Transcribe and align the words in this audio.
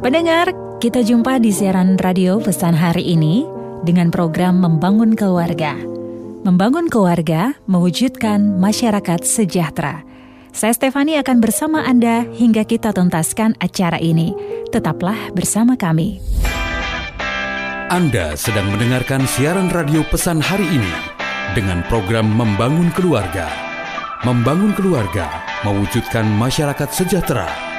Pendengar, 0.00 0.48
kita 0.80 1.04
jumpa 1.04 1.36
di 1.44 1.52
siaran 1.52 2.00
radio 2.00 2.40
pesan 2.40 2.72
hari 2.72 3.04
ini 3.04 3.44
dengan 3.84 4.08
program 4.08 4.56
Membangun 4.56 5.12
Keluarga. 5.12 5.76
Membangun 6.40 6.88
keluarga 6.88 7.52
mewujudkan 7.68 8.56
masyarakat 8.56 9.20
sejahtera. 9.20 10.00
Saya 10.56 10.72
Stefani 10.72 11.20
akan 11.20 11.44
bersama 11.44 11.84
Anda 11.84 12.24
hingga 12.32 12.64
kita 12.64 12.96
tuntaskan 12.96 13.60
acara 13.60 14.00
ini. 14.00 14.32
Tetaplah 14.72 15.36
bersama 15.36 15.76
kami. 15.76 16.16
Anda 17.92 18.40
sedang 18.40 18.72
mendengarkan 18.72 19.28
siaran 19.28 19.68
radio 19.68 20.00
pesan 20.08 20.40
hari 20.40 20.64
ini 20.80 20.94
dengan 21.52 21.84
program 21.92 22.24
Membangun 22.24 22.88
Keluarga. 22.96 23.52
Membangun 24.24 24.72
keluarga 24.72 25.44
mewujudkan 25.60 26.24
masyarakat 26.24 26.88
sejahtera. 26.88 27.69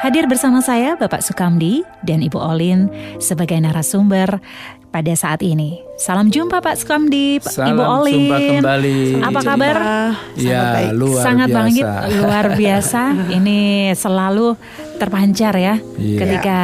Hadir 0.00 0.24
bersama 0.24 0.64
saya 0.64 0.96
Bapak 0.96 1.20
Sukamdi 1.20 1.84
dan 2.00 2.24
Ibu 2.24 2.40
Olin 2.40 2.88
sebagai 3.20 3.60
narasumber 3.60 4.40
pada 4.88 5.12
saat 5.12 5.44
ini. 5.44 5.76
Salam 6.00 6.32
jumpa 6.32 6.64
Pak 6.64 6.80
Sukamdi, 6.80 7.36
Salam 7.44 7.76
Ibu 7.76 7.82
Olin. 7.84 8.14
jumpa 8.16 8.36
kembali. 8.64 8.98
Apa 9.20 9.40
kabar? 9.44 9.76
Ya, 10.40 10.88
luar 10.96 11.20
Sangat 11.20 11.48
biasa. 11.52 11.58
banget 11.60 11.84
luar 12.16 12.44
biasa. 12.56 13.02
Ini 13.38 13.60
selalu 13.92 14.56
terpancar 14.96 15.54
ya 15.54 15.76
Iya. 16.00 16.16
ketika 16.16 16.58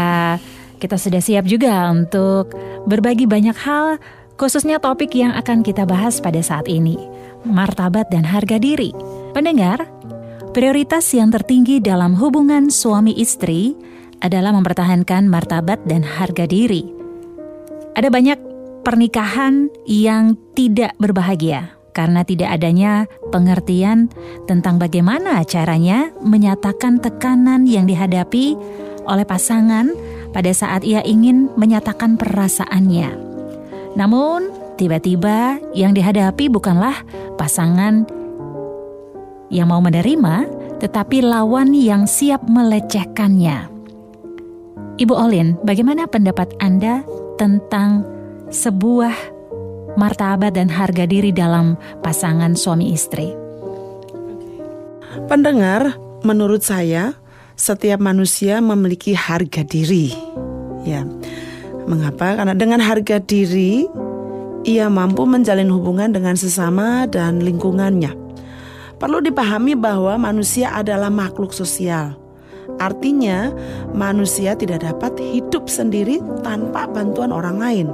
kita 0.80 0.96
sudah 0.96 1.20
siap 1.20 1.44
juga 1.44 1.92
untuk 1.92 2.56
berbagi 2.88 3.28
banyak 3.28 3.56
hal 3.56 4.00
khususnya 4.36 4.80
topik 4.80 5.12
yang 5.12 5.36
akan 5.36 5.60
kita 5.60 5.84
bahas 5.84 6.24
pada 6.24 6.40
saat 6.40 6.68
ini. 6.68 6.96
Martabat 7.44 8.08
dan 8.08 8.24
harga 8.24 8.56
diri. 8.56 8.90
Pendengar, 9.32 9.84
Prioritas 10.56 11.04
yang 11.12 11.28
tertinggi 11.28 11.84
dalam 11.84 12.16
hubungan 12.16 12.72
suami 12.72 13.12
istri 13.12 13.76
adalah 14.24 14.56
mempertahankan 14.56 15.28
martabat 15.28 15.84
dan 15.84 16.00
harga 16.00 16.48
diri. 16.48 16.80
Ada 17.92 18.08
banyak 18.08 18.40
pernikahan 18.80 19.68
yang 19.84 20.32
tidak 20.56 20.96
berbahagia 20.96 21.76
karena 21.92 22.24
tidak 22.24 22.56
adanya 22.56 23.04
pengertian 23.28 24.08
tentang 24.48 24.80
bagaimana 24.80 25.44
caranya 25.44 26.08
menyatakan 26.24 27.04
tekanan 27.04 27.68
yang 27.68 27.84
dihadapi 27.84 28.56
oleh 29.04 29.28
pasangan 29.28 29.92
pada 30.32 30.56
saat 30.56 30.88
ia 30.88 31.04
ingin 31.04 31.52
menyatakan 31.60 32.16
perasaannya. 32.16 33.12
Namun, 33.92 34.48
tiba-tiba 34.80 35.60
yang 35.76 35.92
dihadapi 35.92 36.48
bukanlah 36.48 37.04
pasangan 37.36 38.08
yang 39.50 39.70
mau 39.70 39.80
menerima, 39.80 40.48
tetapi 40.82 41.22
lawan 41.22 41.72
yang 41.72 42.04
siap 42.04 42.44
melecehkannya. 42.46 43.70
Ibu 44.96 45.12
Olin, 45.12 45.60
bagaimana 45.60 46.08
pendapat 46.08 46.56
Anda 46.56 47.04
tentang 47.36 48.04
sebuah 48.48 49.12
martabat 50.00 50.56
dan 50.56 50.72
harga 50.72 51.04
diri 51.04 51.36
dalam 51.36 51.76
pasangan 52.00 52.56
suami 52.56 52.96
istri? 52.96 53.32
Pendengar, 55.28 55.96
menurut 56.24 56.64
saya 56.64 57.12
setiap 57.56 58.00
manusia 58.00 58.60
memiliki 58.60 59.16
harga 59.16 59.64
diri. 59.64 60.12
Ya. 60.84 61.04
Mengapa? 61.86 62.36
Karena 62.36 62.52
dengan 62.52 62.82
harga 62.82 63.22
diri 63.22 63.86
ia 64.66 64.90
mampu 64.90 65.22
menjalin 65.22 65.70
hubungan 65.70 66.10
dengan 66.10 66.34
sesama 66.34 67.06
dan 67.06 67.38
lingkungannya. 67.38 68.25
Perlu 68.96 69.20
dipahami 69.20 69.76
bahwa 69.76 70.16
manusia 70.16 70.72
adalah 70.72 71.12
makhluk 71.12 71.52
sosial. 71.52 72.16
Artinya, 72.80 73.52
manusia 73.92 74.56
tidak 74.56 74.82
dapat 74.82 75.20
hidup 75.20 75.68
sendiri 75.68 76.18
tanpa 76.40 76.88
bantuan 76.88 77.30
orang 77.30 77.56
lain. 77.60 77.88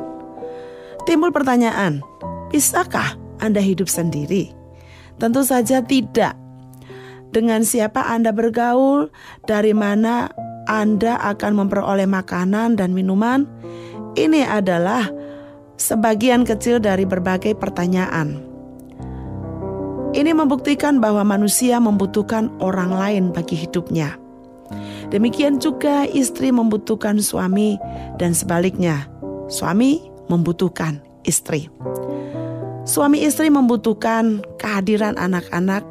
Timbul 1.02 1.34
pertanyaan, 1.34 2.00
bisakah 2.54 3.18
Anda 3.42 3.58
hidup 3.58 3.90
sendiri? 3.90 4.54
Tentu 5.18 5.42
saja 5.42 5.82
tidak. 5.82 6.38
Dengan 7.34 7.66
siapa 7.66 8.06
Anda 8.06 8.30
bergaul, 8.30 9.10
dari 9.44 9.74
mana 9.74 10.30
Anda 10.70 11.18
akan 11.34 11.66
memperoleh 11.66 12.06
makanan 12.06 12.78
dan 12.78 12.94
minuman, 12.94 13.50
ini 14.14 14.46
adalah 14.46 15.10
sebagian 15.80 16.46
kecil 16.46 16.78
dari 16.78 17.02
berbagai 17.02 17.58
pertanyaan. 17.58 18.51
Ini 20.12 20.36
membuktikan 20.36 21.00
bahwa 21.00 21.24
manusia 21.24 21.80
membutuhkan 21.80 22.52
orang 22.60 22.92
lain 22.92 23.24
bagi 23.32 23.56
hidupnya. 23.56 24.20
Demikian 25.08 25.56
juga 25.56 26.04
istri 26.04 26.52
membutuhkan 26.52 27.16
suami, 27.20 27.80
dan 28.20 28.36
sebaliknya, 28.36 29.08
suami 29.48 30.04
membutuhkan 30.28 31.00
istri. 31.24 31.72
Suami 32.84 33.24
istri 33.24 33.48
membutuhkan 33.48 34.44
kehadiran 34.60 35.16
anak-anak 35.16 35.84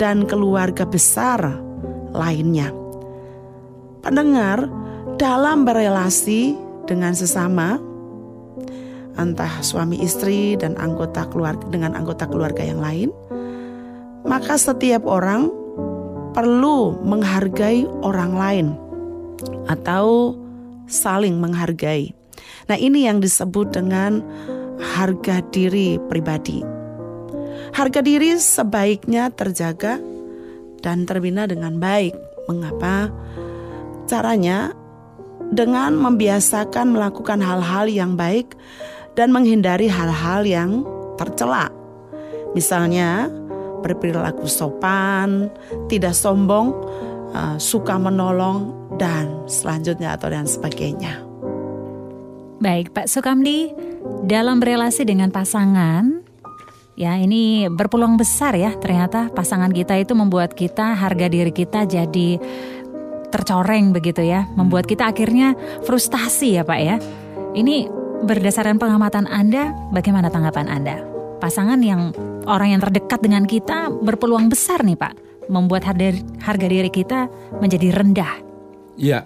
dan 0.00 0.24
keluarga 0.24 0.88
besar 0.88 1.60
lainnya. 2.16 2.72
Pendengar, 4.00 4.72
dalam 5.20 5.68
berelasi 5.68 6.56
dengan 6.88 7.12
sesama, 7.12 7.76
entah 9.20 9.60
suami 9.60 10.00
istri 10.00 10.56
dan 10.56 10.80
anggota 10.80 11.28
keluarga 11.28 11.64
dengan 11.68 11.92
anggota 11.92 12.24
keluarga 12.24 12.64
yang 12.64 12.80
lain, 12.80 13.12
maka 14.24 14.56
setiap 14.60 15.04
orang 15.08 15.48
perlu 16.36 16.94
menghargai 17.02 17.84
orang 18.04 18.32
lain 18.36 18.66
atau 19.66 20.36
saling 20.86 21.38
menghargai. 21.38 22.12
Nah, 22.66 22.78
ini 22.78 23.06
yang 23.06 23.18
disebut 23.18 23.74
dengan 23.74 24.22
harga 24.78 25.42
diri 25.50 25.98
pribadi. 26.10 26.62
Harga 27.70 28.02
diri 28.02 28.34
sebaiknya 28.38 29.30
terjaga 29.30 29.98
dan 30.82 31.06
terbina 31.06 31.46
dengan 31.46 31.78
baik. 31.78 32.14
Mengapa? 32.50 33.10
Caranya 34.10 34.74
dengan 35.54 35.94
membiasakan 35.98 36.94
melakukan 36.94 37.38
hal-hal 37.38 37.86
yang 37.86 38.18
baik 38.18 38.54
dan 39.14 39.30
menghindari 39.30 39.86
hal-hal 39.86 40.42
yang 40.46 40.70
tercela. 41.14 41.70
Misalnya, 42.54 43.30
berperilaku 43.80 44.46
sopan, 44.46 45.48
tidak 45.88 46.14
sombong, 46.14 46.72
uh, 47.34 47.56
suka 47.56 47.96
menolong, 47.96 48.80
dan 49.00 49.48
selanjutnya 49.48 50.14
atau 50.14 50.28
dan 50.28 50.44
sebagainya. 50.44 51.24
Baik, 52.60 52.92
Pak 52.92 53.08
Sukamdi, 53.08 53.72
dalam 54.28 54.60
relasi 54.60 55.08
dengan 55.08 55.32
pasangan, 55.32 56.20
ya 56.92 57.16
ini 57.16 57.72
berpeluang 57.72 58.20
besar 58.20 58.52
ya 58.52 58.76
ternyata 58.76 59.32
pasangan 59.32 59.72
kita 59.72 59.96
itu 59.96 60.12
membuat 60.12 60.52
kita 60.52 60.92
harga 60.92 61.32
diri 61.32 61.48
kita 61.48 61.88
jadi 61.88 62.36
tercoreng 63.32 63.96
begitu 63.96 64.20
ya, 64.20 64.44
membuat 64.60 64.84
kita 64.84 65.08
akhirnya 65.08 65.56
frustasi 65.88 66.60
ya 66.60 66.62
Pak 66.66 66.80
ya. 66.84 67.00
Ini 67.56 67.88
berdasarkan 68.28 68.76
pengamatan 68.76 69.24
Anda, 69.24 69.72
bagaimana 69.94 70.28
tanggapan 70.28 70.68
Anda? 70.68 71.09
Pasangan 71.40 71.80
yang 71.80 72.12
orang 72.44 72.76
yang 72.76 72.84
terdekat 72.84 73.24
dengan 73.24 73.48
kita 73.48 73.88
berpeluang 73.88 74.52
besar 74.52 74.84
nih 74.84 74.92
Pak, 74.92 75.48
membuat 75.48 75.88
harga, 75.88 76.20
harga 76.44 76.66
diri 76.68 76.92
kita 76.92 77.32
menjadi 77.64 77.96
rendah. 77.96 78.32
Ya, 79.00 79.24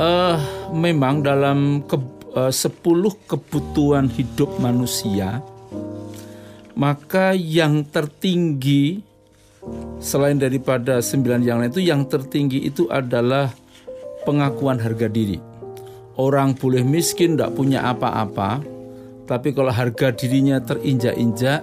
eh, 0.00 0.36
memang 0.72 1.20
dalam 1.20 1.84
ke, 1.84 2.00
eh, 2.32 2.48
10 2.48 3.12
kebutuhan 3.28 4.08
hidup 4.08 4.56
manusia, 4.56 5.44
maka 6.72 7.36
yang 7.36 7.84
tertinggi 7.84 9.04
selain 10.00 10.40
daripada 10.40 11.04
sembilan 11.04 11.40
yang 11.44 11.60
lain 11.60 11.68
itu 11.76 11.84
yang 11.84 12.08
tertinggi 12.08 12.64
itu 12.64 12.88
adalah 12.88 13.52
pengakuan 14.24 14.80
harga 14.80 15.12
diri. 15.12 15.36
Orang 16.16 16.56
boleh 16.56 16.80
miskin, 16.82 17.36
tidak 17.36 17.52
punya 17.52 17.84
apa-apa, 17.84 18.77
tapi 19.28 19.52
kalau 19.52 19.68
harga 19.68 20.08
dirinya 20.10 20.56
terinjak-injak, 20.64 21.60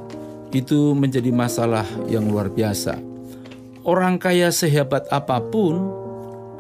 itu 0.54 0.94
menjadi 0.94 1.34
masalah 1.34 1.84
yang 2.06 2.30
luar 2.30 2.54
biasa. 2.54 2.96
Orang 3.82 4.22
kaya 4.22 4.54
sehebat 4.54 5.10
apa 5.10 5.42
pun, 5.42 5.90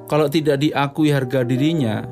kalau 0.09 0.25
tidak 0.27 0.65
diakui 0.65 1.13
harga 1.13 1.45
dirinya, 1.45 2.03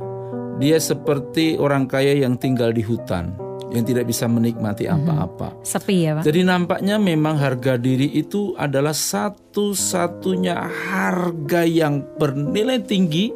dia 0.61 0.77
seperti 0.77 1.57
orang 1.57 1.89
kaya 1.89 2.13
yang 2.13 2.37
tinggal 2.37 2.69
di 2.69 2.85
hutan, 2.85 3.33
yang 3.73 3.81
tidak 3.81 4.05
bisa 4.05 4.29
menikmati 4.29 4.85
apa-apa. 4.85 5.53
Sepi 5.65 6.05
ya 6.05 6.11
Pak? 6.17 6.23
Jadi 6.29 6.41
nampaknya 6.45 7.01
memang 7.01 7.37
harga 7.41 7.77
diri 7.77 8.13
itu 8.13 8.53
adalah 8.57 8.93
satu-satunya 8.93 10.55
harga 10.93 11.61
yang 11.65 12.05
bernilai 12.17 12.81
tinggi 12.85 13.33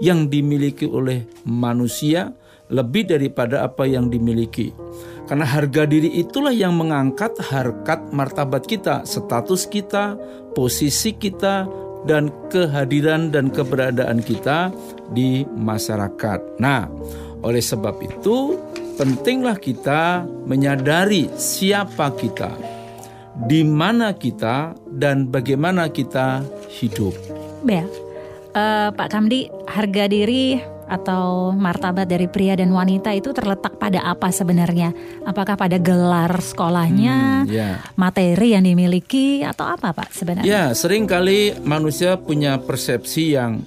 yang 0.00 0.32
dimiliki 0.32 0.88
oleh 0.88 1.28
manusia 1.44 2.32
lebih 2.70 3.10
daripada 3.10 3.66
apa 3.66 3.84
yang 3.84 4.08
dimiliki. 4.08 4.72
Karena 5.26 5.46
harga 5.46 5.86
diri 5.86 6.10
itulah 6.18 6.50
yang 6.50 6.74
mengangkat 6.74 7.38
harkat 7.38 8.02
martabat 8.10 8.66
kita, 8.66 9.06
status 9.06 9.70
kita, 9.70 10.18
posisi 10.58 11.14
kita, 11.14 11.70
dan 12.08 12.32
kehadiran 12.48 13.28
dan 13.30 13.52
keberadaan 13.52 14.24
kita 14.24 14.74
di 15.12 15.44
masyarakat. 15.46 16.58
Nah, 16.58 16.88
oleh 17.44 17.60
sebab 17.60 18.00
itu 18.00 18.56
pentinglah 18.96 19.60
kita 19.60 20.24
menyadari 20.48 21.28
siapa 21.36 22.12
kita, 22.16 22.50
di 23.46 23.62
mana 23.62 24.16
kita 24.16 24.74
dan 24.90 25.28
bagaimana 25.28 25.92
kita 25.92 26.44
hidup. 26.72 27.12
Ya, 27.68 27.84
uh, 28.56 28.88
Pak 28.96 29.08
Kamdi, 29.12 29.52
harga 29.68 30.08
diri 30.08 30.58
atau 30.90 31.54
martabat 31.54 32.10
dari 32.10 32.26
pria 32.26 32.58
dan 32.58 32.74
wanita 32.74 33.14
itu 33.14 33.30
terletak 33.30 33.78
pada 33.78 34.02
apa 34.02 34.34
sebenarnya? 34.34 34.90
Apakah 35.22 35.54
pada 35.54 35.78
gelar 35.78 36.42
sekolahnya, 36.42 37.46
hmm, 37.46 37.48
yeah. 37.48 37.78
materi 37.94 38.58
yang 38.58 38.66
dimiliki, 38.66 39.46
atau 39.46 39.70
apa 39.70 39.94
Pak 39.94 40.10
sebenarnya? 40.10 40.50
Ya, 40.50 40.64
sering 40.74 41.06
kali 41.06 41.54
manusia 41.62 42.18
punya 42.18 42.58
persepsi 42.58 43.38
yang 43.38 43.62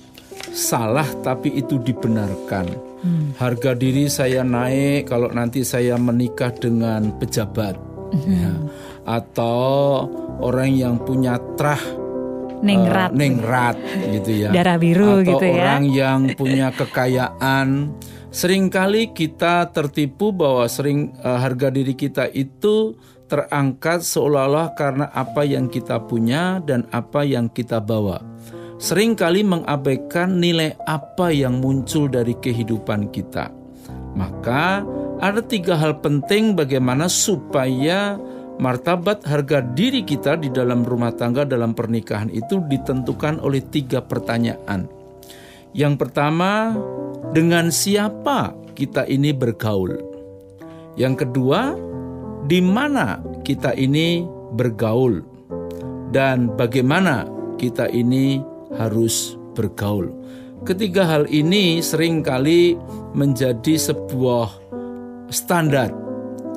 salah 0.51 1.07
tapi 1.23 1.55
itu 1.55 1.79
dibenarkan. 1.79 2.67
Hmm. 3.03 3.31
Harga 3.39 3.71
diri 3.75 4.11
saya 4.11 4.43
naik 4.43 5.07
kalau 5.07 5.31
nanti 5.31 5.63
saya 5.63 5.95
menikah 5.95 6.51
dengan 6.51 7.15
pejabat. 7.15 7.79
Hmm. 8.11 8.27
Ya. 8.27 8.53
Atau 9.03 10.07
orang 10.39 10.71
yang 10.75 10.95
punya 10.99 11.39
trah 11.55 12.02
nengrat, 12.63 13.11
uh, 13.11 13.19
nengrat 13.19 13.77
gitu 14.09 14.31
ya. 14.47 14.49
Darah 14.55 14.79
biru 14.79 15.19
Atau 15.21 15.27
gitu 15.35 15.45
ya. 15.45 15.53
orang 15.59 15.83
yang 15.91 16.19
punya 16.39 16.71
kekayaan. 16.71 17.91
Seringkali 18.33 19.13
kita 19.13 19.69
tertipu 19.69 20.33
bahwa 20.33 20.65
sering 20.65 21.13
uh, 21.21 21.37
harga 21.37 21.69
diri 21.69 21.93
kita 21.93 22.31
itu 22.33 22.97
terangkat 23.29 24.01
seolah-olah 24.01 24.73
karena 24.73 25.05
apa 25.13 25.45
yang 25.45 25.69
kita 25.69 26.01
punya 26.01 26.57
dan 26.63 26.89
apa 26.89 27.21
yang 27.21 27.51
kita 27.51 27.77
bawa. 27.77 28.21
Seringkali 28.81 29.45
mengabaikan 29.45 30.41
nilai 30.41 30.73
apa 30.89 31.29
yang 31.29 31.61
muncul 31.61 32.09
dari 32.09 32.33
kehidupan 32.33 33.13
kita. 33.13 33.53
Maka 34.13 34.83
ada 35.21 35.41
tiga 35.41 35.77
hal 35.77 36.01
penting 36.03 36.53
bagaimana 36.57 37.07
supaya 37.07 38.17
martabat 38.61 39.25
harga 39.25 39.61
diri 39.63 40.05
kita 40.05 40.37
di 40.37 40.49
dalam 40.53 40.85
rumah 40.85 41.13
tangga 41.13 41.45
dalam 41.47 41.73
pernikahan 41.73 42.29
itu 42.29 42.61
ditentukan 42.69 43.41
oleh 43.41 43.61
tiga 43.73 44.03
pertanyaan. 44.03 44.85
Yang 45.73 46.05
pertama, 46.05 46.77
dengan 47.33 47.73
siapa 47.73 48.53
kita 48.77 49.09
ini 49.09 49.33
bergaul? 49.33 49.97
Yang 50.93 51.25
kedua, 51.25 51.73
di 52.45 52.61
mana 52.61 53.17
kita 53.41 53.73
ini 53.73 54.21
bergaul? 54.53 55.25
Dan 56.13 56.53
bagaimana 56.53 57.25
kita 57.57 57.89
ini 57.89 58.37
harus 58.77 59.33
bergaul? 59.57 60.13
Ketiga 60.61 61.09
hal 61.09 61.25
ini 61.33 61.81
sering 61.81 62.21
kali 62.21 62.77
menjadi 63.17 63.75
sebuah 63.75 64.47
standar 65.33 65.89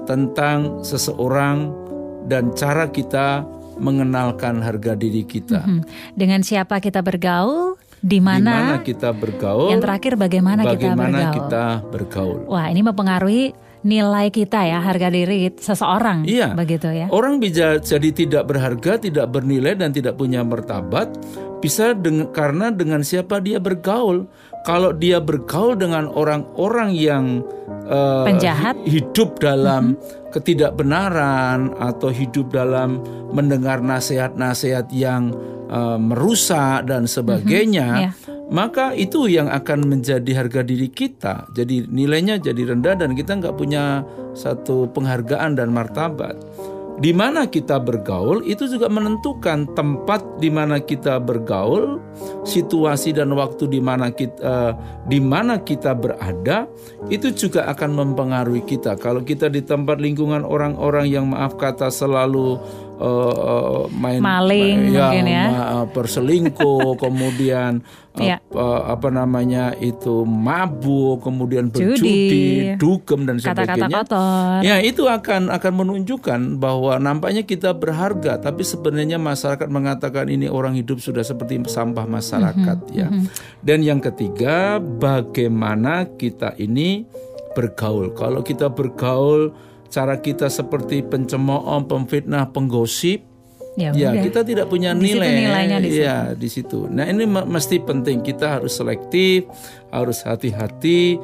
tentang 0.05 0.85
seseorang 0.85 1.86
dan 2.27 2.53
cara 2.55 2.91
kita 2.91 3.47
mengenalkan 3.77 4.61
harga 4.65 4.97
diri 4.97 5.23
kita. 5.23 5.63
Mm 5.63 5.81
-hmm. 5.81 5.83
Dengan 6.17 6.41
siapa 6.43 6.81
kita 6.81 7.05
bergaul, 7.05 7.77
di 8.01 8.19
mana 8.21 8.81
kita 8.81 9.13
bergaul, 9.13 9.73
yang 9.73 9.83
terakhir 9.83 10.15
bagaimana, 10.21 10.63
bagaimana 10.65 11.33
kita 11.33 11.33
bergaul. 11.33 11.35
kita 11.35 11.65
bergaul. 11.93 12.39
Wah, 12.49 12.67
ini 12.69 12.81
mempengaruhi 12.85 13.45
nilai 13.87 14.27
kita 14.35 14.67
ya, 14.67 14.83
harga 14.83 15.09
diri 15.09 15.53
seseorang. 15.55 16.27
Iya, 16.27 16.59
begitu 16.59 16.91
ya. 16.91 17.07
Orang 17.15 17.39
bisa 17.39 17.79
jadi 17.79 18.11
tidak 18.11 18.51
berharga, 18.51 18.99
tidak 18.99 19.31
bernilai 19.31 19.79
dan 19.79 19.95
tidak 19.95 20.19
punya 20.19 20.43
martabat 20.43 21.15
bisa 21.63 21.95
dengan 21.95 22.31
karena 22.35 22.75
dengan 22.75 23.07
siapa 23.07 23.39
dia 23.39 23.63
bergaul. 23.63 24.27
Kalau 24.67 24.91
dia 24.91 25.23
bergaul 25.23 25.79
dengan 25.79 26.11
orang-orang 26.11 26.91
yang 26.91 27.47
uh, 27.87 28.27
penjahat, 28.27 28.75
hidup 28.83 29.39
dalam 29.39 29.95
mm 29.95 30.03
-hmm 30.03 30.25
ketidakbenaran 30.37 31.73
atau 31.81 32.13
hidup 32.13 32.53
dalam 32.53 33.01
mendengar 33.33 33.81
nasihat-nasihat 33.81 34.93
yang 34.93 35.33
uh, 35.73 35.97
merusak 35.97 36.85
dan 36.85 37.09
sebagainya, 37.09 37.89
mm 37.89 37.97
-hmm, 37.97 38.05
yeah. 38.05 38.53
maka 38.53 38.93
itu 38.93 39.33
yang 39.33 39.49
akan 39.49 39.89
menjadi 39.89 40.45
harga 40.45 40.61
diri 40.61 40.93
kita. 40.93 41.49
Jadi 41.57 41.89
nilainya 41.89 42.37
jadi 42.37 42.77
rendah 42.77 43.01
dan 43.01 43.17
kita 43.17 43.33
nggak 43.41 43.57
punya 43.57 44.05
satu 44.37 44.93
penghargaan 44.93 45.57
dan 45.57 45.73
martabat 45.73 46.37
di 46.97 47.13
mana 47.13 47.45
kita 47.45 47.77
bergaul 47.77 48.41
itu 48.49 48.65
juga 48.65 48.89
menentukan 48.89 49.69
tempat 49.77 50.25
di 50.41 50.49
mana 50.49 50.81
kita 50.81 51.21
bergaul, 51.21 52.01
situasi 52.49 53.13
dan 53.13 53.37
waktu 53.37 53.69
di 53.69 53.81
mana 53.85 54.09
kita 54.09 54.41
uh, 54.41 54.73
di 55.05 55.21
mana 55.21 55.61
kita 55.61 55.93
berada 55.93 56.65
itu 57.13 57.29
juga 57.37 57.69
akan 57.69 58.01
mempengaruhi 58.01 58.65
kita. 58.65 58.97
Kalau 58.97 59.21
kita 59.21 59.53
di 59.53 59.61
tempat 59.61 60.01
lingkungan 60.01 60.41
orang-orang 60.43 61.13
yang 61.13 61.29
maaf 61.29 61.61
kata 61.61 61.93
selalu 61.93 62.57
uh, 63.01 63.89
main 63.93 64.21
maling 64.21 64.93
ya, 64.93 65.13
mungkin 65.13 65.25
ya 65.29 65.45
perselingkuh 65.91 66.97
kemudian 67.05 67.85
ya. 68.17 68.41
uh, 68.53 68.89
apa 68.89 69.13
namanya 69.13 69.77
itu 69.77 70.25
mabuk 70.25 71.25
kemudian 71.25 71.69
berjudi 71.69 72.75
dugem 72.81 73.29
dan 73.29 73.37
sebagainya 73.37 73.89
Kata 73.89 73.89
-kata 73.89 74.01
kotor. 74.09 74.59
ya 74.65 74.77
itu 74.81 75.05
akan 75.07 75.53
akan 75.53 75.73
menunjukkan 75.85 76.41
bahwa 76.57 76.97
nampaknya 76.97 77.45
kita 77.45 77.77
berharga 77.77 78.41
tapi 78.41 78.65
sebenarnya 78.65 79.21
masyarakat 79.21 79.69
mengatakan 79.69 80.33
ini 80.33 80.49
orang 80.49 80.77
hidup 80.77 81.01
sudah 81.01 81.23
seperti 81.23 81.61
sampah 81.69 82.09
masyarakat 82.09 82.77
mm 82.81 82.89
-hmm. 82.89 83.01
ya 83.01 83.09
mm 83.09 83.19
-hmm. 83.21 83.27
dan 83.65 83.79
yang 83.85 84.01
ketiga 84.01 84.81
bagaimana 84.81 86.09
kita 86.17 86.57
ini 86.57 87.05
bergaul 87.57 88.13
kalau 88.13 88.45
kita 88.45 88.69
bergaul 88.69 89.57
cara 89.97 90.21
kita 90.21 90.53
seperti 90.53 91.01
pencemooh, 91.01 91.81
pemfitnah, 91.89 92.53
penggosip, 92.53 93.25
ya, 93.81 93.97
ya 93.97 94.13
kita 94.21 94.45
tidak 94.45 94.69
punya 94.69 94.93
nilai. 94.93 95.25
Di 95.25 95.41
nilainya 95.49 95.79
di 95.81 95.89
situ. 95.89 96.05
Ya, 96.05 96.19
di 96.37 96.49
situ. 96.53 96.81
Nah, 96.93 97.09
ini 97.09 97.25
mesti 97.25 97.81
penting 97.81 98.21
kita 98.21 98.61
harus 98.61 98.77
selektif, 98.77 99.49
harus 99.89 100.21
hati-hati 100.21 101.17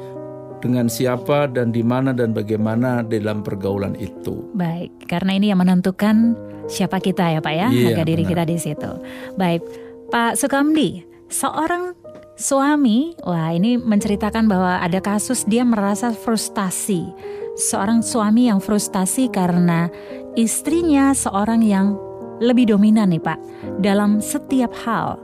dengan 0.57 0.89
siapa 0.89 1.45
dan 1.45 1.69
di 1.69 1.85
mana 1.85 2.17
dan 2.17 2.33
bagaimana 2.33 3.05
dalam 3.05 3.45
pergaulan 3.45 3.93
itu. 4.01 4.49
Baik, 4.57 5.05
karena 5.05 5.37
ini 5.37 5.53
yang 5.53 5.61
menentukan 5.61 6.33
siapa 6.65 6.97
kita 6.97 7.29
ya, 7.29 7.39
Pak 7.45 7.53
ya, 7.53 7.67
iya, 7.69 7.93
harga 7.93 8.03
diri 8.09 8.25
benar. 8.25 8.31
kita 8.33 8.43
di 8.49 8.57
situ. 8.57 8.91
Baik, 9.37 9.61
Pak 10.09 10.41
Sukamdi, 10.41 11.05
seorang 11.29 11.93
suami, 12.41 13.13
wah 13.21 13.53
ini 13.53 13.77
menceritakan 13.77 14.49
bahwa 14.49 14.81
ada 14.81 14.97
kasus 14.97 15.45
dia 15.45 15.61
merasa 15.61 16.09
frustasi 16.09 17.05
seorang 17.53 18.01
suami 18.01 18.49
yang 18.49 18.57
frustasi 18.57 19.29
karena 19.29 19.89
istrinya 20.33 21.13
seorang 21.13 21.61
yang 21.61 21.97
lebih 22.41 22.73
dominan 22.73 23.13
nih 23.13 23.21
Pak 23.21 23.39
dalam 23.79 24.19
setiap 24.19 24.73
hal. 24.83 25.21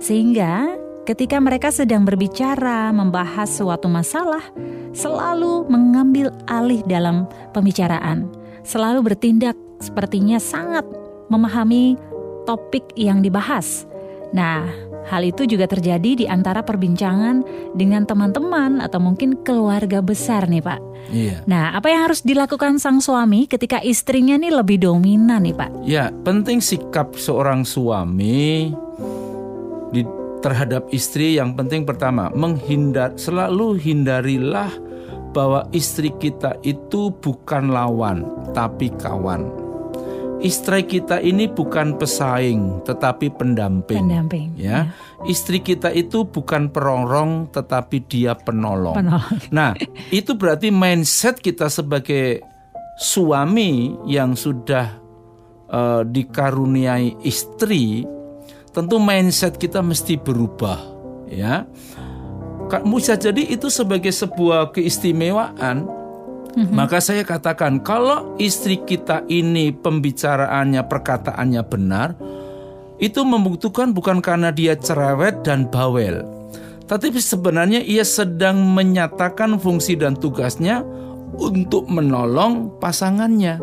Sehingga 0.00 0.76
ketika 1.08 1.40
mereka 1.40 1.72
sedang 1.72 2.04
berbicara 2.04 2.92
membahas 2.92 3.48
suatu 3.48 3.88
masalah 3.88 4.44
selalu 4.92 5.66
mengambil 5.70 6.34
alih 6.50 6.82
dalam 6.84 7.26
pembicaraan. 7.56 8.28
Selalu 8.60 9.12
bertindak 9.12 9.56
sepertinya 9.80 10.36
sangat 10.36 10.84
memahami 11.32 11.96
topik 12.44 12.84
yang 12.98 13.24
dibahas. 13.24 13.88
Nah, 14.36 14.68
Hal 15.10 15.26
itu 15.26 15.42
juga 15.42 15.66
terjadi 15.66 16.22
di 16.22 16.26
antara 16.30 16.62
perbincangan 16.62 17.42
dengan 17.74 18.06
teman-teman 18.06 18.78
atau 18.78 19.02
mungkin 19.02 19.42
keluarga 19.42 19.98
besar 19.98 20.46
nih 20.46 20.62
Pak. 20.62 20.80
Iya. 21.10 21.42
Nah, 21.50 21.74
apa 21.74 21.90
yang 21.90 22.06
harus 22.06 22.22
dilakukan 22.22 22.78
sang 22.78 23.02
suami 23.02 23.50
ketika 23.50 23.82
istrinya 23.82 24.38
nih 24.38 24.54
lebih 24.54 24.78
dominan 24.78 25.42
nih 25.42 25.56
Pak? 25.58 25.70
Ya, 25.82 26.14
penting 26.22 26.62
sikap 26.62 27.18
seorang 27.18 27.66
suami 27.66 28.70
di 29.90 30.06
terhadap 30.40 30.86
istri 30.94 31.36
yang 31.36 31.58
penting 31.58 31.82
pertama 31.82 32.30
menghindar 32.30 33.12
selalu 33.18 33.76
hindarilah 33.76 34.70
bahwa 35.34 35.66
istri 35.70 36.14
kita 36.22 36.54
itu 36.62 37.10
bukan 37.18 37.70
lawan 37.70 38.26
tapi 38.54 38.90
kawan 38.98 39.69
istri 40.40 40.84
kita 40.88 41.20
ini 41.20 41.46
bukan 41.46 41.96
pesaing 42.00 42.84
tetapi 42.88 43.32
pendamping. 43.36 44.08
Pendamping. 44.08 44.48
Ya. 44.56 44.90
ya. 44.90 45.28
Istri 45.28 45.60
kita 45.60 45.92
itu 45.92 46.24
bukan 46.24 46.72
perongrong 46.72 47.52
tetapi 47.52 48.04
dia 48.08 48.32
penolong. 48.32 48.96
penolong. 48.96 49.38
Nah, 49.52 49.76
itu 50.08 50.32
berarti 50.34 50.72
mindset 50.72 51.38
kita 51.38 51.68
sebagai 51.68 52.40
suami 52.96 53.96
yang 54.08 54.36
sudah 54.36 54.96
uh, 55.68 56.02
dikaruniai 56.04 57.20
istri, 57.24 58.04
tentu 58.72 58.96
mindset 59.00 59.60
kita 59.60 59.84
mesti 59.84 60.16
berubah, 60.20 60.80
ya. 61.28 61.64
Bisa 62.70 63.18
jadi 63.18 63.50
itu 63.50 63.66
sebagai 63.66 64.14
sebuah 64.14 64.70
keistimewaan 64.70 65.99
Mm-hmm. 66.50 66.74
Maka 66.74 66.98
saya 66.98 67.22
katakan 67.22 67.82
kalau 67.82 68.34
istri 68.40 68.82
kita 68.82 69.22
ini 69.30 69.70
pembicaraannya, 69.70 70.82
perkataannya 70.86 71.62
benar, 71.66 72.08
itu 72.98 73.22
membutuhkan 73.22 73.94
bukan 73.94 74.18
karena 74.18 74.50
dia 74.50 74.74
cerewet 74.76 75.46
dan 75.46 75.70
bawel, 75.70 76.26
tapi 76.90 77.14
sebenarnya 77.14 77.80
ia 77.86 78.02
sedang 78.02 78.60
menyatakan 78.74 79.56
fungsi 79.62 79.94
dan 79.94 80.18
tugasnya 80.18 80.82
untuk 81.38 81.86
menolong 81.86 82.76
pasangannya. 82.82 83.62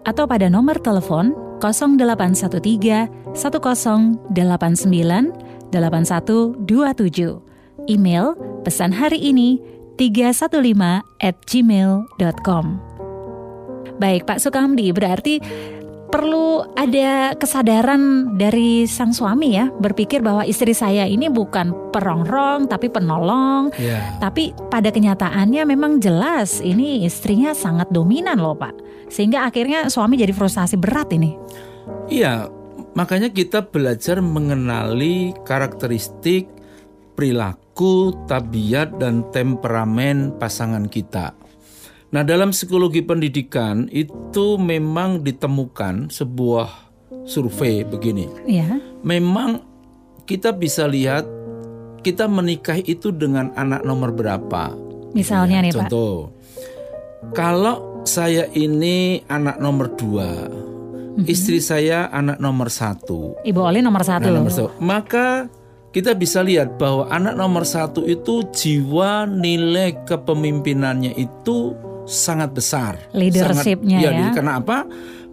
atau 0.06 0.30
pada 0.30 0.48
nomor 0.48 0.80
telepon 0.80 1.34
0813 1.60 3.10
1089 3.34 5.34
8127. 5.74 7.42
Email 7.86 8.34
pesan 8.64 8.96
hari 8.96 9.20
ini 9.20 9.60
315 10.00 11.04
at 11.22 11.36
gmail.com. 11.46 12.66
Baik 13.96 14.28
Pak 14.28 14.44
Sukamdi, 14.44 14.92
berarti 14.92 15.40
perlu 16.16 16.64
ada 16.80 17.36
kesadaran 17.36 18.32
dari 18.40 18.88
sang 18.88 19.12
suami 19.12 19.60
ya 19.60 19.68
berpikir 19.68 20.24
bahwa 20.24 20.48
istri 20.48 20.72
saya 20.72 21.04
ini 21.04 21.28
bukan 21.28 21.92
perongrong 21.92 22.72
tapi 22.72 22.88
penolong 22.88 23.68
Ya. 23.76 24.16
tapi 24.24 24.56
pada 24.72 24.88
kenyataannya 24.96 25.68
memang 25.68 26.00
jelas 26.00 26.64
ini 26.64 27.04
istrinya 27.04 27.52
sangat 27.52 27.92
dominan 27.92 28.40
loh 28.40 28.56
Pak 28.56 28.72
sehingga 29.12 29.44
akhirnya 29.44 29.92
suami 29.92 30.16
jadi 30.16 30.32
frustasi 30.32 30.80
berat 30.80 31.12
ini 31.12 31.36
Iya, 32.06 32.50
makanya 32.96 33.30
kita 33.34 33.66
belajar 33.66 34.22
mengenali 34.22 35.34
karakteristik, 35.46 36.50
perilaku, 37.18 38.14
tabiat, 38.30 38.98
dan 39.02 39.26
temperamen 39.30 40.34
pasangan 40.38 40.86
kita. 40.90 41.34
Nah, 42.08 42.22
dalam 42.22 42.50
psikologi 42.50 43.02
pendidikan 43.02 43.90
itu 43.90 44.56
memang 44.56 45.20
ditemukan 45.20 46.08
sebuah 46.08 46.70
survei 47.24 47.82
begini. 47.82 48.30
ya 48.46 48.78
Memang 49.02 49.60
kita 50.24 50.50
bisa 50.50 50.86
lihat 50.86 51.26
kita 52.02 52.26
menikah 52.26 52.78
itu 52.80 53.10
dengan 53.10 53.50
anak 53.56 53.82
nomor 53.82 54.10
berapa. 54.10 54.74
misalnya 55.12 55.64
nih 55.64 55.72
Pak 55.72 55.88
Contoh, 55.88 56.16
kalau 57.32 58.04
saya 58.04 58.46
ini 58.52 59.24
anak 59.26 59.58
nomor 59.58 59.90
dua, 59.92 60.52
Mhm. 61.16 61.26
istri 61.26 61.58
saya 61.58 62.12
anak 62.12 62.38
nomor 62.38 62.68
satu, 62.68 63.40
Ibu 63.42 63.60
Oli 63.60 63.80
nomor 63.80 64.04
satu 64.04 64.28
nomor 64.28 64.52
satu. 64.52 64.70
maka 64.78 65.48
kita 65.90 66.12
bisa 66.12 66.44
lihat 66.44 66.76
bahwa 66.76 67.08
anak 67.08 67.34
nomor 67.34 67.64
satu 67.64 68.04
itu 68.04 68.44
jiwa 68.52 69.24
nilai 69.26 69.96
kepemimpinannya 70.04 71.16
itu 71.16 71.72
sangat 72.06 72.54
besar. 72.54 72.98
Leadership-nya 73.12 74.00
Sangat- 74.00 74.14
ya. 74.14 74.22
di- 74.30 74.34
Karena 74.34 74.54
apa? 74.62 74.78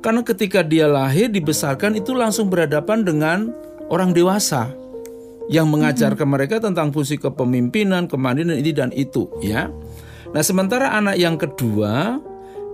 Karena 0.02 0.20
ketika 0.26 0.66
dia 0.66 0.90
lahir 0.90 1.30
dibesarkan 1.30 1.94
itu 1.94 2.10
langsung 2.10 2.50
berhadapan 2.50 3.06
dengan 3.06 3.38
orang 3.86 4.10
dewasa 4.10 4.72
yang 5.46 5.70
mengajarkan 5.70 6.26
mereka 6.26 6.58
tentang 6.58 6.90
fungsi 6.90 7.20
kepemimpinan, 7.20 8.10
kemandirian 8.10 8.58
ini 8.58 8.72
dan 8.74 8.90
itu, 8.90 9.30
ya. 9.38 9.70
Nah, 10.32 10.42
sementara 10.42 10.96
anak 10.96 11.20
yang 11.20 11.36
kedua 11.38 12.18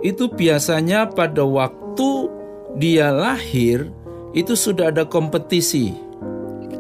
itu 0.01 0.31
biasanya 0.31 1.11
pada 1.11 1.43
waktu 1.43 2.31
dia 2.79 3.11
lahir 3.11 3.91
itu 4.31 4.55
sudah 4.55 4.95
ada 4.95 5.03
kompetisi 5.05 5.91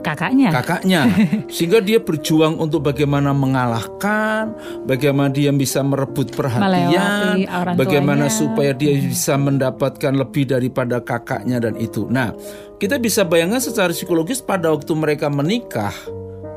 kakaknya 0.00 0.48
kakaknya 0.50 1.00
sehingga 1.54 1.82
dia 1.82 1.98
berjuang 1.98 2.58
untuk 2.58 2.86
bagaimana 2.88 3.30
mengalahkan, 3.34 4.54
bagaimana 4.84 5.30
dia 5.32 5.50
bisa 5.52 5.82
merebut 5.84 6.32
perhatian, 6.34 7.44
bagaimana 7.74 8.26
tuanya. 8.28 8.38
supaya 8.38 8.72
dia 8.74 8.94
bisa 8.96 9.34
mendapatkan 9.36 10.12
lebih 10.14 10.50
daripada 10.50 11.02
kakaknya 11.02 11.62
dan 11.62 11.74
itu. 11.76 12.06
Nah, 12.08 12.32
kita 12.78 12.96
bisa 13.00 13.26
bayangkan 13.26 13.62
secara 13.62 13.90
psikologis 13.90 14.40
pada 14.40 14.70
waktu 14.70 14.92
mereka 14.94 15.26
menikah, 15.28 15.94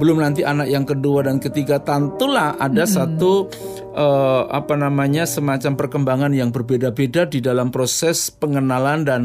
belum 0.01 0.17
nanti 0.17 0.41
anak 0.41 0.65
yang 0.65 0.85
kedua 0.85 1.29
dan 1.29 1.37
ketiga, 1.37 1.77
tentulah 1.77 2.57
ada 2.57 2.89
satu 2.89 3.45
eh, 3.93 4.43
apa 4.49 4.73
namanya 4.73 5.29
semacam 5.29 5.77
perkembangan 5.77 6.33
yang 6.33 6.49
berbeda-beda 6.49 7.29
di 7.29 7.37
dalam 7.37 7.69
proses 7.69 8.33
pengenalan 8.33 9.05
dan 9.05 9.21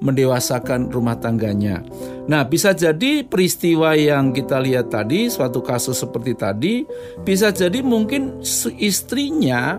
mendewasakan 0.00 0.88
rumah 0.88 1.16
tangganya. 1.20 1.84
Nah, 2.24 2.46
bisa 2.48 2.72
jadi 2.72 3.26
peristiwa 3.26 3.92
yang 3.92 4.32
kita 4.32 4.56
lihat 4.62 4.88
tadi, 4.88 5.28
suatu 5.28 5.60
kasus 5.60 6.00
seperti 6.00 6.32
tadi, 6.32 6.74
bisa 7.20 7.52
jadi 7.52 7.84
mungkin 7.84 8.40
istrinya 8.80 9.76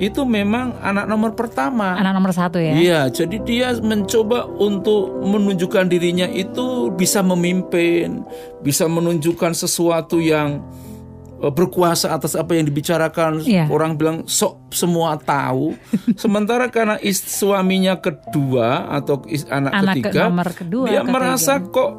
itu 0.00 0.24
memang 0.24 0.78
anak 0.80 1.04
nomor 1.04 1.36
pertama. 1.36 1.98
anak 1.98 2.12
nomor 2.16 2.32
satu 2.32 2.56
ya 2.56 2.72
Iya, 2.78 3.00
jadi 3.12 3.36
dia 3.44 3.68
mencoba 3.82 4.46
untuk 4.46 5.20
menunjukkan 5.26 5.90
dirinya 5.90 6.30
itu 6.30 6.88
bisa 6.94 7.20
memimpin, 7.20 8.24
bisa 8.64 8.88
menunjukkan 8.88 9.52
sesuatu 9.52 10.22
yang 10.22 10.64
berkuasa 11.40 12.10
atas 12.10 12.34
apa 12.34 12.52
yang 12.52 12.66
dibicarakan. 12.66 13.40
Iya. 13.40 13.66
Orang 13.66 13.94
bilang 13.94 14.26
sok 14.26 14.70
semua 14.70 15.14
tahu. 15.16 15.78
Sementara 16.18 16.66
karena 16.66 16.98
is- 16.98 17.22
suaminya 17.22 17.96
kedua 17.96 18.90
atau 18.90 19.22
is- 19.24 19.46
anak, 19.46 19.72
Anak 19.72 19.94
ke- 19.94 20.02
ketiga, 20.04 20.22
nomor 20.26 20.50
kedua, 20.50 20.86
dia 20.86 21.00
ketiga. 21.00 21.12
merasa 21.12 21.52
kok 21.60 21.90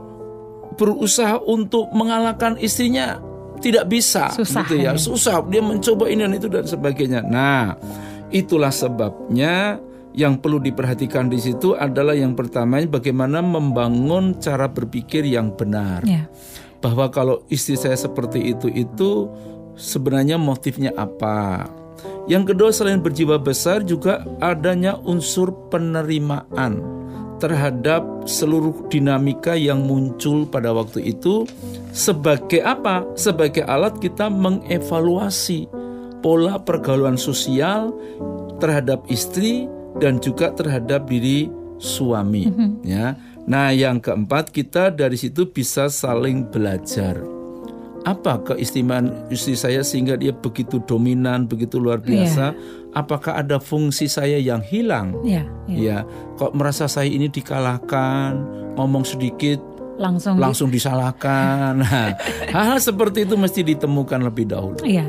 berusaha 0.75 1.39
untuk 1.41 1.91
mengalahkan 1.91 2.55
istrinya 2.57 3.19
tidak 3.59 3.91
bisa 3.91 4.31
Susah 4.31 4.63
gitu 4.63 4.79
ya 4.79 4.91
ya. 4.91 4.91
susah 4.95 5.43
dia 5.43 5.59
mencoba 5.59 6.07
ini 6.07 6.23
dan 6.23 6.31
itu 6.31 6.47
dan 6.47 6.63
sebagainya 6.63 7.19
nah 7.21 7.75
itulah 8.31 8.71
sebabnya 8.71 9.75
yang 10.09 10.39
perlu 10.39 10.57
diperhatikan 10.57 11.27
di 11.27 11.35
situ 11.37 11.75
adalah 11.75 12.15
yang 12.15 12.31
pertama 12.31 12.79
bagaimana 12.81 13.43
membangun 13.43 14.39
cara 14.39 14.71
berpikir 14.71 15.27
yang 15.27 15.51
benar 15.51 16.07
ya 16.07 16.31
bahwa 16.79 17.11
kalau 17.11 17.43
istri 17.51 17.75
saya 17.75 17.95
seperti 17.99 18.55
itu 18.55 18.71
itu 18.71 19.27
sebenarnya 19.75 20.39
motifnya 20.39 20.95
apa 20.95 21.67
yang 22.29 22.45
kedua 22.45 22.69
selain 22.69 23.01
berjiwa 23.01 23.41
besar 23.41 23.83
juga 23.83 24.23
adanya 24.39 24.95
unsur 25.01 25.51
penerimaan 25.73 26.99
terhadap 27.39 28.03
seluruh 28.27 28.85
dinamika 28.91 29.55
yang 29.55 29.87
muncul 29.87 30.43
pada 30.45 30.75
waktu 30.75 31.15
itu 31.15 31.47
sebagai 31.95 32.61
apa? 32.61 33.07
Sebagai 33.15 33.63
alat 33.65 33.97
kita 33.97 34.27
mengevaluasi 34.27 35.65
pola 36.19 36.59
pergaulan 36.59 37.15
sosial 37.15 37.95
terhadap 38.59 39.07
istri 39.07 39.65
dan 40.03 40.19
juga 40.19 40.51
terhadap 40.53 41.07
diri 41.07 41.47
suami 41.79 42.51
ya. 42.83 43.15
Nah, 43.49 43.73
yang 43.73 43.97
keempat 43.97 44.53
kita 44.53 44.93
dari 44.93 45.17
situ 45.17 45.49
bisa 45.49 45.89
saling 45.89 46.45
belajar 46.53 47.17
apa 48.07 48.39
keistimewaan 48.47 49.27
istri 49.27 49.59
saya 49.59 49.83
sehingga 49.83 50.15
dia 50.15 50.31
begitu 50.31 50.79
dominan, 50.87 51.49
begitu 51.49 51.81
luar 51.81 51.99
biasa? 51.99 52.55
Apakah 52.95 53.43
ada 53.43 53.59
fungsi 53.59 54.07
saya 54.07 54.39
yang 54.39 54.63
hilang? 54.63 55.17
ya, 55.25 55.43
ya. 55.67 55.75
Ya, 55.75 55.97
kok 56.39 56.55
merasa 56.55 56.87
saya 56.87 57.11
ini 57.11 57.27
dikalahkan, 57.27 58.39
ngomong 58.79 59.03
sedikit 59.03 59.59
langsung 59.99 60.39
langsung 60.39 60.69
disalahkan. 60.71 61.75
Nah, 61.83 62.15
hal-hal 62.55 62.79
seperti 62.79 63.27
itu 63.27 63.35
mesti 63.35 63.67
ditemukan 63.67 64.23
lebih 64.23 64.47
dahulu. 64.47 64.79
Iya. 64.87 65.05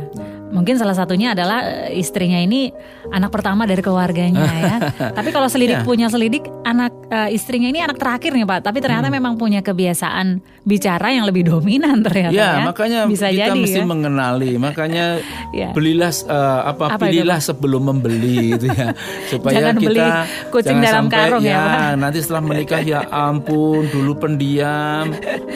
Mungkin 0.51 0.79
salah 0.79 0.95
satunya 0.95 1.35
adalah 1.35 1.63
eh, 1.89 1.99
istrinya 1.99 2.39
ini 2.39 2.71
anak 3.11 3.31
pertama 3.35 3.67
dari 3.67 3.83
keluarganya 3.83 4.47
ya. 4.63 4.77
Tapi 5.11 5.31
kalau 5.35 5.51
selidik 5.51 5.81
Iya. 5.81 5.87
punya 5.87 6.07
selidik, 6.13 6.45
anak 6.67 6.93
uh, 7.09 7.29
istrinya 7.33 7.69
ini 7.73 7.81
anak 7.81 7.97
terakhir 7.97 8.37
nih 8.37 8.45
Pak, 8.45 8.61
tapi 8.69 8.79
ternyata 8.85 9.09
hmm. 9.09 9.17
memang 9.17 9.35
punya 9.41 9.61
kebiasaan 9.65 10.43
bicara 10.61 11.09
yang 11.17 11.25
lebih 11.25 11.49
dominan 11.49 12.05
ternyata 12.05 12.37
ya. 12.37 12.61
Ya, 12.61 12.69
makanya 12.69 13.01
Bisa 13.09 13.33
kita 13.33 13.57
jadi, 13.57 13.61
mesti 13.61 13.81
ya? 13.81 13.87
mengenali. 13.89 14.53
Makanya 14.61 15.07
ya. 15.61 15.71
belilah 15.73 16.13
uh, 16.29 16.61
apa, 16.69 16.85
apa 16.95 17.05
pilihlah 17.09 17.41
itu, 17.41 17.49
sebelum 17.49 17.83
membeli 17.89 18.61
itu 18.61 18.67
ya. 18.69 18.93
Supaya 19.33 19.55
jangan 19.57 19.77
kita 19.81 19.89
beli 19.89 20.07
kucing 20.53 20.79
jangan 20.79 20.85
dalam 20.85 21.05
sampai, 21.09 21.21
karung 21.25 21.45
ya, 21.45 21.51
ya 21.51 21.61
Pak. 21.65 21.91
nanti 21.97 22.19
setelah 22.21 22.43
menikah 22.45 22.81
ya 22.85 23.01
ampun, 23.09 23.83
dulu 23.89 24.13
pendiam. 24.21 25.05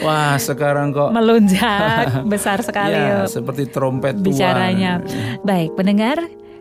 Wah, 0.01 0.35
sekarang 0.41 0.89
kok 0.95 1.09
melunjak 1.13 2.25
besar 2.25 2.59
sekali. 2.65 2.97
ya, 2.97 3.29
seperti 3.29 3.69
trompet 3.69 4.17
bicaranya. 4.17 4.84
Tuan. 4.85 5.41
Baik, 5.41 5.73
pendengar, 5.73 6.17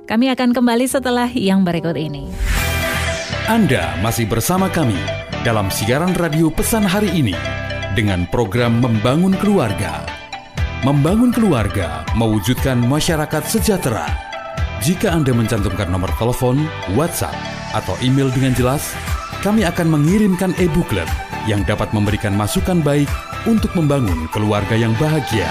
kami 0.08 0.32
akan 0.32 0.56
kembali 0.56 0.86
setelah 0.88 1.28
yang 1.28 1.62
berikut 1.64 1.96
ini. 1.96 2.28
Anda 3.44 3.92
masih 4.00 4.24
bersama 4.24 4.72
kami 4.72 4.96
dalam 5.44 5.68
siaran 5.68 6.16
radio 6.16 6.48
pesan 6.48 6.88
hari 6.88 7.12
ini 7.12 7.36
dengan 7.92 8.24
program 8.32 8.80
Membangun 8.80 9.36
Keluarga. 9.36 10.08
Membangun 10.84 11.32
keluarga 11.32 12.04
mewujudkan 12.12 12.76
masyarakat 12.76 13.40
sejahtera. 13.48 14.04
Jika 14.84 15.16
Anda 15.16 15.32
mencantumkan 15.32 15.88
nomor 15.88 16.12
telepon, 16.20 16.60
WhatsApp, 16.92 17.32
atau 17.72 17.96
email 18.04 18.28
dengan 18.28 18.52
jelas, 18.52 18.92
kami 19.40 19.64
akan 19.64 19.88
mengirimkan 19.88 20.52
e-booklet 20.60 21.08
yang 21.48 21.64
dapat 21.64 21.88
memberikan 21.96 22.36
masukan 22.36 22.84
baik 22.84 23.08
untuk 23.48 23.72
membangun 23.72 24.28
keluarga 24.28 24.76
yang 24.76 24.92
bahagia. 25.00 25.48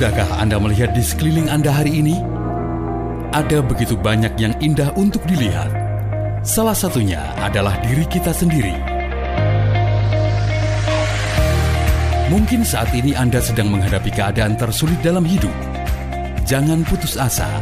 Sudahkah 0.00 0.40
Anda 0.40 0.56
melihat 0.56 0.96
di 0.96 1.04
sekeliling 1.04 1.52
Anda 1.52 1.76
hari 1.76 2.00
ini? 2.00 2.16
Ada 3.36 3.60
begitu 3.60 4.00
banyak 4.00 4.32
yang 4.40 4.56
indah 4.56 4.96
untuk 4.96 5.20
dilihat. 5.28 5.68
Salah 6.40 6.72
satunya 6.72 7.20
adalah 7.36 7.76
diri 7.84 8.08
kita 8.08 8.32
sendiri. 8.32 8.72
Mungkin 12.32 12.64
saat 12.64 12.88
ini 12.96 13.12
Anda 13.12 13.44
sedang 13.44 13.68
menghadapi 13.68 14.08
keadaan 14.08 14.56
tersulit 14.56 14.96
dalam 15.04 15.20
hidup. 15.20 15.52
Jangan 16.48 16.80
putus 16.88 17.20
asa, 17.20 17.60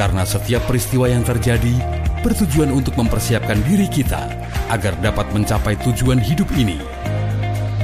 karena 0.00 0.24
setiap 0.24 0.64
peristiwa 0.64 1.04
yang 1.04 1.20
terjadi 1.20 1.76
bertujuan 2.24 2.72
untuk 2.72 2.96
mempersiapkan 2.96 3.60
diri 3.68 3.92
kita 3.92 4.24
agar 4.72 4.96
dapat 5.04 5.28
mencapai 5.36 5.76
tujuan 5.84 6.16
hidup 6.16 6.48
ini. 6.56 6.80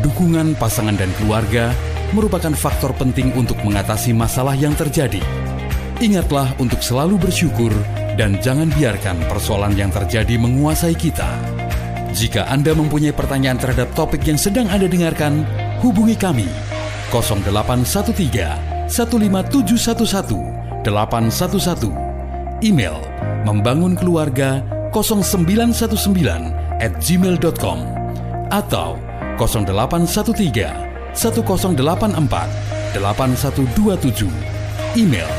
Dukungan 0.01 0.57
pasangan 0.57 0.97
dan 0.97 1.13
keluarga 1.21 1.77
merupakan 2.15 2.55
faktor 2.55 2.95
penting 2.95 3.35
untuk 3.35 3.59
mengatasi 3.67 4.15
masalah 4.15 4.55
yang 4.55 4.71
terjadi. 4.79 5.19
Ingatlah 5.99 6.55
untuk 6.63 6.79
selalu 6.79 7.19
bersyukur 7.19 7.75
dan 8.15 8.39
jangan 8.39 8.71
biarkan 8.71 9.19
persoalan 9.27 9.75
yang 9.75 9.91
terjadi 9.91 10.39
menguasai 10.39 10.95
kita. 10.95 11.27
Jika 12.15 12.47
Anda 12.47 12.79
mempunyai 12.79 13.11
pertanyaan 13.11 13.59
terhadap 13.59 13.91
topik 13.99 14.23
yang 14.23 14.39
sedang 14.39 14.71
Anda 14.71 14.87
dengarkan, 14.87 15.43
hubungi 15.83 16.15
kami 16.15 16.47
0813 17.11 18.87
15711 18.87 20.87
811 20.87 21.91
email 22.63 23.03
membangun 23.43 23.99
keluarga 23.99 24.63
0919 24.95 26.55
at 26.79 26.95
gmail.com 27.03 27.79
atau 28.55 28.95
0813 29.35 30.84
1084 31.17 31.75
8127. 32.95 34.29
Email 34.95 35.31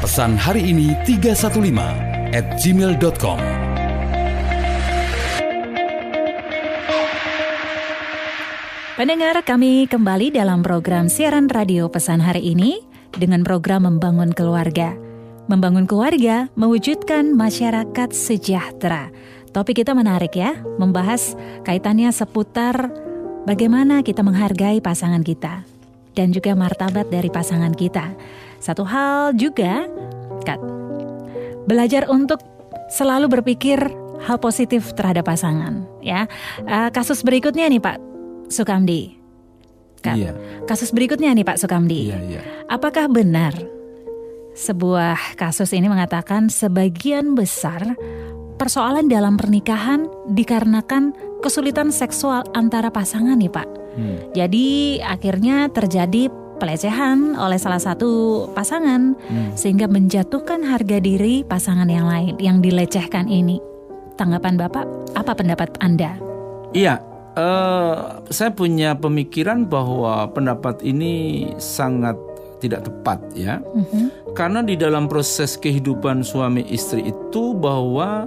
pesan 0.00 0.36
hari 0.36 0.68
ini 0.68 0.92
315 1.04 2.36
at 2.36 2.44
gmail.com. 2.60 3.40
Pendengar 8.94 9.42
kami 9.42 9.90
kembali 9.90 10.30
dalam 10.30 10.62
program 10.62 11.10
siaran 11.10 11.50
radio 11.50 11.90
pesan 11.90 12.22
hari 12.22 12.54
ini 12.54 12.78
dengan 13.10 13.42
program 13.42 13.90
Membangun 13.90 14.30
Keluarga. 14.30 14.94
Membangun 15.50 15.84
keluarga 15.84 16.48
mewujudkan 16.56 17.34
masyarakat 17.36 18.14
sejahtera. 18.14 19.12
Topik 19.52 19.82
kita 19.82 19.92
menarik 19.98 20.38
ya, 20.38 20.56
membahas 20.78 21.36
kaitannya 21.68 22.14
seputar 22.14 22.90
bagaimana 23.44 24.00
kita 24.00 24.24
menghargai 24.24 24.80
pasangan 24.80 25.20
kita 25.20 25.64
dan 26.16 26.32
juga 26.32 26.56
martabat 26.56 27.08
dari 27.12 27.28
pasangan 27.28 27.72
kita. 27.72 28.12
Satu 28.60 28.86
hal 28.88 29.36
juga, 29.36 29.84
Kat, 30.44 30.60
belajar 31.68 32.08
untuk 32.08 32.40
selalu 32.88 33.40
berpikir 33.40 33.80
hal 34.24 34.40
positif 34.40 34.96
terhadap 34.96 35.28
pasangan. 35.28 35.84
Ya, 36.00 36.28
uh, 36.64 36.88
kasus 36.88 37.20
berikutnya 37.20 37.68
nih 37.68 37.80
Pak 37.80 37.98
Sukamdi. 38.48 39.20
Kat, 40.00 40.16
Iya. 40.20 40.32
Kasus 40.68 40.92
berikutnya 40.92 41.32
nih 41.32 41.44
Pak 41.44 41.60
Sukamdi. 41.60 42.12
Iya, 42.12 42.18
iya. 42.28 42.40
Apakah 42.68 43.08
benar 43.08 43.56
sebuah 44.54 45.34
kasus 45.34 45.74
ini 45.74 45.90
mengatakan 45.90 46.46
sebagian 46.46 47.34
besar 47.34 47.98
persoalan 48.56 49.10
dalam 49.10 49.36
pernikahan 49.36 50.06
dikarenakan 50.30 51.12
kesulitan 51.42 51.90
seksual 51.90 52.46
antara 52.56 52.88
pasangan 52.88 53.36
nih 53.36 53.52
Pak? 53.52 53.68
Hmm. 53.94 54.16
Jadi 54.34 54.98
akhirnya 55.02 55.70
terjadi 55.70 56.30
pelecehan 56.58 57.34
oleh 57.34 57.58
salah 57.58 57.82
satu 57.82 58.44
pasangan 58.54 59.18
Hmm. 59.18 59.52
sehingga 59.58 59.90
menjatuhkan 59.90 60.62
harga 60.64 61.02
diri 61.02 61.42
pasangan 61.42 61.90
yang 61.90 62.06
lain 62.06 62.34
yang 62.38 62.62
dilecehkan 62.62 63.26
ini. 63.26 63.58
Tanggapan 64.14 64.54
Bapak, 64.54 64.86
apa 65.18 65.34
pendapat 65.34 65.74
Anda? 65.82 66.14
Iya, 66.70 67.02
eh, 67.34 67.94
saya 68.30 68.50
punya 68.54 68.94
pemikiran 68.94 69.66
bahwa 69.66 70.30
pendapat 70.30 70.86
ini 70.86 71.50
sangat 71.58 72.14
tidak 72.62 72.86
tepat 72.86 73.18
ya. 73.34 73.58
Mhm. 73.60 74.32
Karena 74.32 74.62
di 74.62 74.78
dalam 74.78 75.10
proses 75.10 75.58
kehidupan 75.58 76.24
suami 76.24 76.64
istri 76.70 77.10
itu 77.10 77.52
bahwa 77.52 78.24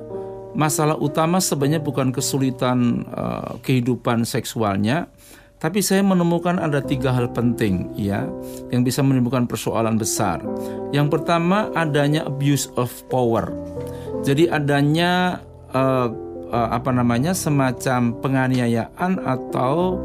masalah 0.57 0.97
utama 0.97 1.37
sebenarnya 1.37 1.79
bukan 1.79 2.09
kesulitan 2.09 3.05
eh, 3.05 3.51
kehidupan 3.61 4.25
seksualnya, 4.25 5.05
tapi 5.61 5.85
saya 5.85 6.01
menemukan 6.01 6.57
ada 6.57 6.81
tiga 6.81 7.13
hal 7.13 7.29
penting 7.29 7.93
ya 7.93 8.25
yang 8.73 8.81
bisa 8.81 9.05
menimbulkan 9.05 9.45
persoalan 9.45 10.01
besar. 10.01 10.41
Yang 10.89 11.21
pertama 11.21 11.69
adanya 11.77 12.25
abuse 12.25 12.73
of 12.73 12.89
power. 13.13 13.53
Jadi 14.25 14.49
adanya 14.49 15.39
eh, 15.71 16.09
apa 16.49 16.89
namanya 16.95 17.35
semacam 17.35 18.17
penganiayaan 18.23 19.19
atau 19.19 19.99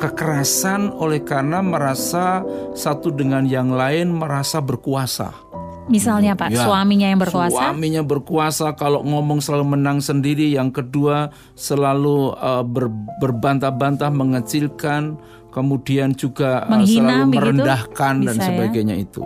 kekerasan 0.00 0.96
oleh 0.96 1.20
karena 1.20 1.60
merasa 1.60 2.40
satu 2.72 3.12
dengan 3.12 3.44
yang 3.44 3.68
lain 3.68 4.16
merasa 4.16 4.64
berkuasa. 4.64 5.45
Misalnya 5.86 6.34
Pak, 6.34 6.50
Ya, 6.50 6.66
suaminya 6.66 7.06
yang 7.06 7.22
berkuasa, 7.22 7.54
Suaminya 7.70 8.02
berkuasa 8.02 8.74
kalau 8.74 9.06
ngomong 9.06 9.38
selalu 9.38 9.78
menang 9.78 10.02
sendiri. 10.02 10.50
Yang 10.50 10.82
kedua 10.82 11.30
selalu 11.54 12.34
uh, 12.34 12.66
ber- 12.66 12.90
berbantah-bantah 13.22 14.10
mengecilkan, 14.10 15.14
kemudian 15.54 16.10
juga 16.18 16.66
uh, 16.66 16.74
Menghina 16.74 17.22
selalu 17.22 17.22
begitu? 17.22 17.38
merendahkan 17.38 18.14
dan 18.18 18.34
Bisa 18.34 18.42
ya? 18.42 18.48
sebagainya 18.50 18.96
itu. 18.98 19.22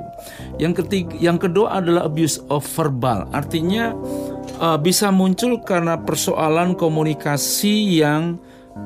Yang 0.61 0.73
ketiga, 0.85 1.13
yang 1.17 1.39
kedua 1.41 1.81
adalah 1.81 2.05
abuse 2.05 2.37
of 2.53 2.63
verbal. 2.77 3.25
Artinya 3.33 3.97
uh, 4.61 4.77
bisa 4.77 5.09
muncul 5.09 5.65
karena 5.65 5.97
persoalan 5.97 6.77
komunikasi 6.77 8.05
yang 8.05 8.37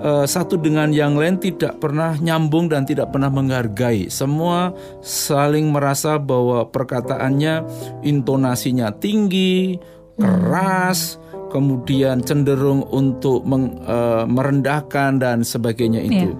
uh, 0.00 0.26
satu 0.26 0.56
dengan 0.60 0.90
yang 0.90 1.16
lain 1.18 1.38
tidak 1.38 1.78
pernah 1.80 2.16
nyambung 2.18 2.68
dan 2.68 2.84
tidak 2.88 3.12
pernah 3.12 3.30
menghargai. 3.30 4.08
Semua 4.08 4.72
saling 5.04 5.70
merasa 5.70 6.16
bahwa 6.18 6.68
perkataannya 6.68 7.64
intonasinya 8.02 8.92
tinggi, 8.96 9.78
keras, 10.18 11.18
kemudian 11.54 12.18
cenderung 12.26 12.82
untuk 12.90 13.46
meng- 13.46 13.78
eh, 13.86 14.26
merendahkan 14.26 15.22
dan 15.22 15.46
sebagainya 15.46 16.02
itu. 16.02 16.34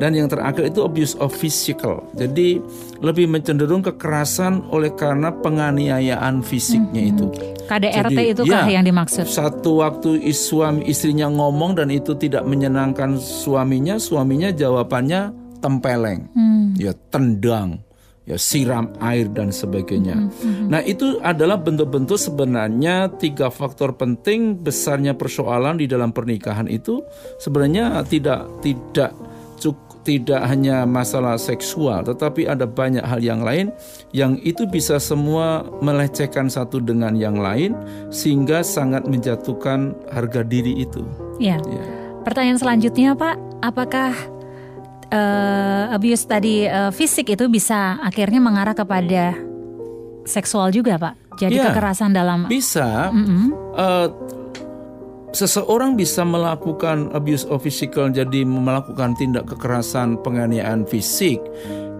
Dan 0.00 0.16
yang 0.16 0.32
terakhir 0.32 0.72
itu 0.72 0.80
abuse 0.80 1.12
of 1.20 1.28
physical. 1.36 2.00
Jadi 2.16 2.56
lebih 3.04 3.28
mencenderung 3.28 3.84
kekerasan 3.84 4.64
oleh 4.72 4.96
karena 4.96 5.28
penganiayaan 5.28 6.40
fisiknya 6.40 7.12
itu. 7.12 7.28
KDRT 7.68 8.10
Jadi, 8.16 8.32
itu 8.32 8.42
kah 8.48 8.64
ya, 8.64 8.80
yang 8.80 8.84
dimaksud? 8.88 9.28
Satu 9.28 9.84
waktu 9.84 10.24
suami 10.32 10.88
istrinya 10.88 11.28
ngomong 11.28 11.76
dan 11.76 11.92
itu 11.92 12.16
tidak 12.16 12.48
menyenangkan 12.48 13.20
suaminya, 13.20 14.00
suaminya 14.00 14.48
jawabannya 14.50 15.36
tempeleng, 15.60 16.26
Hmm. 16.32 16.72
ya 16.74 16.96
tendang, 17.12 17.84
ya 18.24 18.40
siram 18.40 18.90
air 18.98 19.28
dan 19.30 19.52
sebagainya. 19.52 20.16
Hmm, 20.16 20.66
Nah 20.72 20.80
itu 20.82 21.20
adalah 21.20 21.60
bentuk-bentuk 21.60 22.16
sebenarnya 22.16 23.12
tiga 23.20 23.52
faktor 23.52 23.94
penting 23.94 24.56
besarnya 24.58 25.14
persoalan 25.14 25.76
di 25.78 25.86
dalam 25.86 26.10
pernikahan 26.10 26.66
itu 26.66 27.04
sebenarnya 27.38 28.02
tidak 28.08 28.48
tidak 28.64 29.12
cuk- 29.60 29.89
tidak 30.10 30.42
hanya 30.42 30.82
masalah 30.82 31.38
seksual, 31.38 32.02
tetapi 32.02 32.50
ada 32.50 32.66
banyak 32.66 33.06
hal 33.06 33.22
yang 33.22 33.46
lain 33.46 33.70
yang 34.10 34.34
itu 34.42 34.66
bisa 34.66 34.98
semua 34.98 35.62
melecehkan 35.78 36.50
satu 36.50 36.82
dengan 36.82 37.14
yang 37.14 37.38
lain 37.38 37.78
sehingga 38.10 38.66
sangat 38.66 39.06
menjatuhkan 39.06 39.94
harga 40.10 40.42
diri 40.42 40.82
itu. 40.82 41.06
Ya. 41.38 41.62
Ya. 41.62 41.84
Pertanyaan 42.26 42.58
selanjutnya 42.58 43.14
Pak, 43.14 43.38
apakah 43.62 44.10
eh, 45.14 45.94
abuse 45.94 46.26
tadi 46.26 46.66
eh, 46.66 46.90
fisik 46.90 47.30
itu 47.30 47.46
bisa 47.46 48.02
akhirnya 48.02 48.42
mengarah 48.42 48.74
kepada 48.74 49.38
seksual 50.26 50.74
juga 50.74 50.98
Pak? 50.98 51.14
Jadi 51.38 51.56
Ya. 51.56 51.70
kekerasan 51.70 52.10
dalam 52.12 52.50
Bisa 52.50 53.14
Mm-mm. 53.14 53.54
eh, 53.78 54.06
seseorang 55.30 55.94
bisa 55.94 56.26
melakukan 56.26 57.10
abuse 57.14 57.46
of 57.46 57.62
physical 57.62 58.10
jadi 58.10 58.42
melakukan 58.42 59.14
tindak 59.14 59.46
kekerasan 59.46 60.18
penganiayaan 60.26 60.82
fisik 60.86 61.38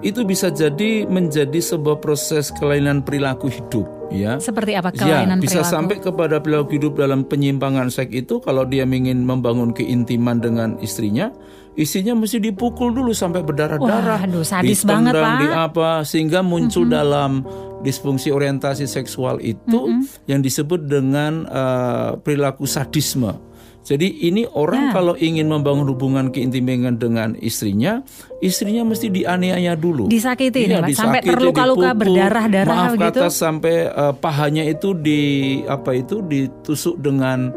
itu 0.00 0.24
bisa 0.24 0.48
jadi 0.48 1.04
menjadi 1.06 1.60
sebuah 1.60 2.00
proses 2.00 2.48
kelainan 2.56 3.04
perilaku 3.04 3.52
hidup 3.52 3.99
ya 4.10 4.36
seperti 4.36 4.74
apa 4.74 4.90
Ya, 4.90 5.22
kelainan 5.22 5.38
bisa 5.38 5.62
perilaku? 5.62 5.72
sampai 5.72 5.96
kepada 5.98 6.36
perilaku 6.38 6.70
hidup 6.74 6.92
dalam 6.94 7.22
penyimpangan 7.22 7.88
seks 7.88 8.10
itu 8.12 8.38
kalau 8.38 8.62
dia 8.62 8.82
ingin 8.82 9.22
membangun 9.22 9.70
keintiman 9.70 10.36
dengan 10.36 10.74
istrinya, 10.78 11.30
istrinya 11.74 12.12
mesti 12.12 12.38
dipukul 12.38 12.90
dulu 12.90 13.10
sampai 13.10 13.40
berdarah-darah, 13.40 14.20
Waduh, 14.20 14.42
sadis 14.42 14.82
banget, 14.82 15.14
Pak. 15.14 15.38
di 15.38 15.46
apa 15.48 15.90
sehingga 16.02 16.40
muncul 16.40 16.84
dalam 16.84 17.46
disfungsi 17.80 18.28
orientasi 18.28 18.84
seksual 18.84 19.38
itu 19.38 19.88
yang 20.26 20.40
disebut 20.40 20.84
dengan 20.84 21.46
eh, 21.46 22.10
perilaku 22.18 22.66
sadisme. 22.66 23.49
Jadi 23.80 24.28
ini 24.28 24.44
orang 24.44 24.92
Ya. 24.92 24.92
kalau 24.92 25.14
ingin 25.16 25.48
membangun 25.48 25.88
hubungan 25.88 26.28
keintiman 26.28 27.00
dengan 27.00 27.32
istrinya, 27.40 28.04
istrinya 28.38 28.84
mesti 28.84 29.08
dianiaya 29.08 29.72
dulu. 29.74 30.06
Disakiti 30.06 30.68
Pak, 30.68 30.92
sampai 30.92 31.20
terluka-luka, 31.24 31.96
berdarah-darah 31.96 32.76
maaf 32.76 32.92
begitu? 32.94 33.18
kata 33.24 33.28
sampai 33.32 33.88
eh, 33.88 34.14
pahanya 34.20 34.68
itu 34.68 34.92
di 34.92 35.20
apa 35.64 35.96
itu 35.96 36.20
ditusuk 36.20 37.00
dengan 37.00 37.50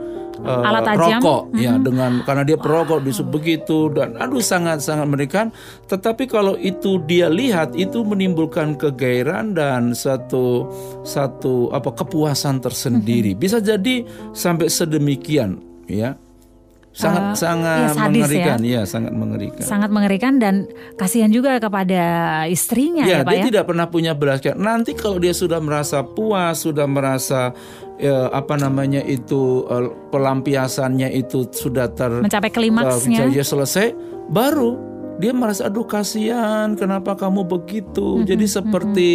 eh, 0.48 0.68
Alat 0.68 0.96
tajam? 0.96 1.20
rokok. 1.22 1.42
Ya 1.60 1.76
dengan 1.76 2.24
karena 2.24 2.44
dia 2.48 2.56
perokok 2.58 3.04
disuk 3.04 3.28
begitu. 3.28 3.92
Dan 3.92 4.16
aduh 4.16 4.40
sangat 4.40 4.80
sangat 4.80 5.06
mengerikan 5.12 5.52
tetapi 5.92 6.24
kalau 6.26 6.56
itu 6.56 7.04
dia 7.04 7.28
lihat 7.28 7.76
itu 7.76 8.00
menimbulkan 8.02 8.80
kegairan 8.80 9.52
dan 9.54 9.92
satu 9.92 10.66
satu 11.04 11.68
apa 11.76 11.92
kepuasan 11.92 12.64
tersendiri. 12.64 13.36
Bisa 13.36 13.60
jadi 13.60 14.08
sampai 14.32 14.72
sedemikian 14.72 15.73
ya 15.86 16.16
sangat 16.94 17.34
Eh, 17.34 17.38
sangat 17.42 17.80
ya, 17.82 17.90
sadis 17.90 17.98
ya. 17.98 18.06
mengerikan 18.22 18.60
ya 18.62 18.82
sangat 18.86 19.14
mengerikan 19.18 19.66
sangat 19.66 19.90
mengerikan 19.90 20.34
dan 20.38 20.56
kasihan 20.94 21.34
juga 21.34 21.58
kepada 21.58 22.04
istrinya 22.46 23.02
ya, 23.02 23.22
Ya, 23.22 23.26
Pak 23.26 23.34
dia 23.34 23.40
ya. 23.42 23.46
tidak 23.50 23.64
pernah 23.66 23.90
punya 23.90 24.14
belas 24.14 24.38
kasihan. 24.38 24.62
Nanti 24.62 24.94
kalau 24.94 25.18
dia 25.18 25.34
sudah 25.34 25.58
merasa 25.58 26.06
puas, 26.06 26.62
sudah 26.62 26.86
merasa 26.86 27.50
ya, 27.98 28.30
apa 28.30 28.62
namanya 28.62 29.02
itu 29.02 29.66
eh, 29.66 29.90
pelampiasannya 30.14 31.10
itu 31.18 31.50
sudah 31.50 31.90
ter 31.90 32.14
Mencapai 32.14 32.54
klimaksnya. 32.54 33.26
dia 33.26 33.42
selesai, 33.42 33.98
baru 34.30 34.78
dia 35.18 35.34
merasa 35.34 35.74
aduh 35.74 35.90
kasihan, 35.90 36.78
kenapa 36.78 37.18
kamu 37.18 37.42
begitu? 37.50 38.22
Mm-hmm, 38.22 38.30
Jadi 38.30 38.46
seperti 38.46 39.10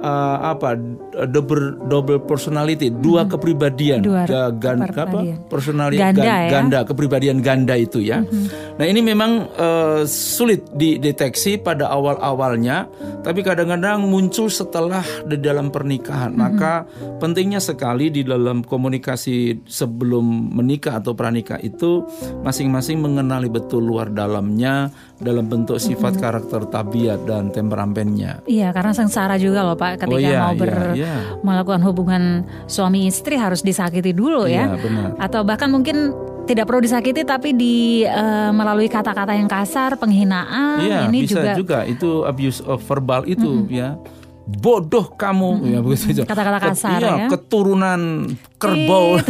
uh, 0.00 0.36
apa 0.48 0.76
double 1.12 1.76
double 1.84 2.20
personality, 2.20 2.88
dua 2.88 3.24
kepribadian, 3.24 4.00
Dua 4.00 4.24
ga- 4.24 4.48
gan- 4.50 4.80
kepribadian. 4.82 5.36
apa 5.36 5.46
personality 5.46 6.00
Ganda 6.00 6.18
gan- 6.18 6.28
ya? 6.40 6.50
ganda, 6.50 6.78
kepribadian 6.82 7.38
ganda 7.38 7.74
itu 7.74 8.00
ya. 8.00 8.24
Nah 8.72 8.84
ini 8.84 9.00
memang 9.00 9.30
uh, 9.52 10.02
sulit 10.04 10.64
dideteksi 10.72 11.56
pada 11.56 11.88
awal-awalnya, 11.88 12.88
tapi 13.20 13.40
kadang-kadang 13.40 14.02
muncul 14.02 14.48
setelah 14.48 15.04
di 15.22 15.36
dalam 15.36 15.68
pernikahan. 15.68 16.32
Maka 16.32 16.88
pentingnya 17.18 17.58
sekali 17.58 18.08
di 18.08 18.22
dalam 18.22 18.62
komunikasi 18.62 19.32
sebelum 19.62 20.24
menikah 20.50 20.96
atau 20.96 21.12
pranikah 21.12 21.58
itu 21.58 22.08
masing-masing 22.40 22.98
mengenali 22.98 23.46
betul 23.46 23.82
luar 23.82 24.08
dalamnya 24.08 24.88
dalam 25.18 25.44
bentuk 25.44 25.76
sifat 25.76 26.16
karakter 26.16 26.66
tabiat 26.66 27.22
dan 27.22 27.48
temperamennya. 27.48 28.42
Iya, 28.44 28.70
karena 28.70 28.90
sengsara 28.90 29.36
juga 29.36 29.62
loh 29.62 29.74
Pak 29.74 30.02
ketika 30.02 30.10
Oh, 30.10 30.18
iya, 30.18 30.40
mau 30.40 30.54
ber- 30.54 30.72
iya, 30.72 30.94
iya. 30.94 31.01
Melakukan 31.40 31.80
hubungan 31.82 32.44
suami 32.66 33.06
istri 33.08 33.38
harus 33.38 33.60
disakiti 33.60 34.12
dulu 34.14 34.46
ya. 34.46 34.72
Iya, 34.72 34.78
benar. 34.78 35.08
Atau 35.18 35.40
bahkan 35.46 35.68
mungkin 35.68 36.12
tidak 36.42 36.66
perlu 36.66 36.82
disakiti 36.82 37.22
tapi 37.22 37.54
di 37.54 38.02
eh, 38.02 38.50
melalui 38.50 38.90
kata-kata 38.90 39.32
yang 39.38 39.46
kasar, 39.46 39.94
penghinaan 39.94 40.82
Iya, 40.82 40.98
ini 41.06 41.22
bisa 41.22 41.38
juga, 41.38 41.52
juga. 41.54 41.78
itu 41.86 42.26
abuse 42.26 42.60
of 42.66 42.82
verbal 42.82 43.22
itu 43.26 43.66
ya. 43.70 43.94
Bodoh 44.42 45.14
kamu 45.14 45.70
ya 45.70 45.78
begitu. 45.78 46.26
Kata-kata 46.26 46.58
Ket- 46.58 46.68
kasar 46.74 46.98
iya, 46.98 47.14
ya. 47.14 47.28
keturunan 47.30 48.26
kerbau. 48.58 49.22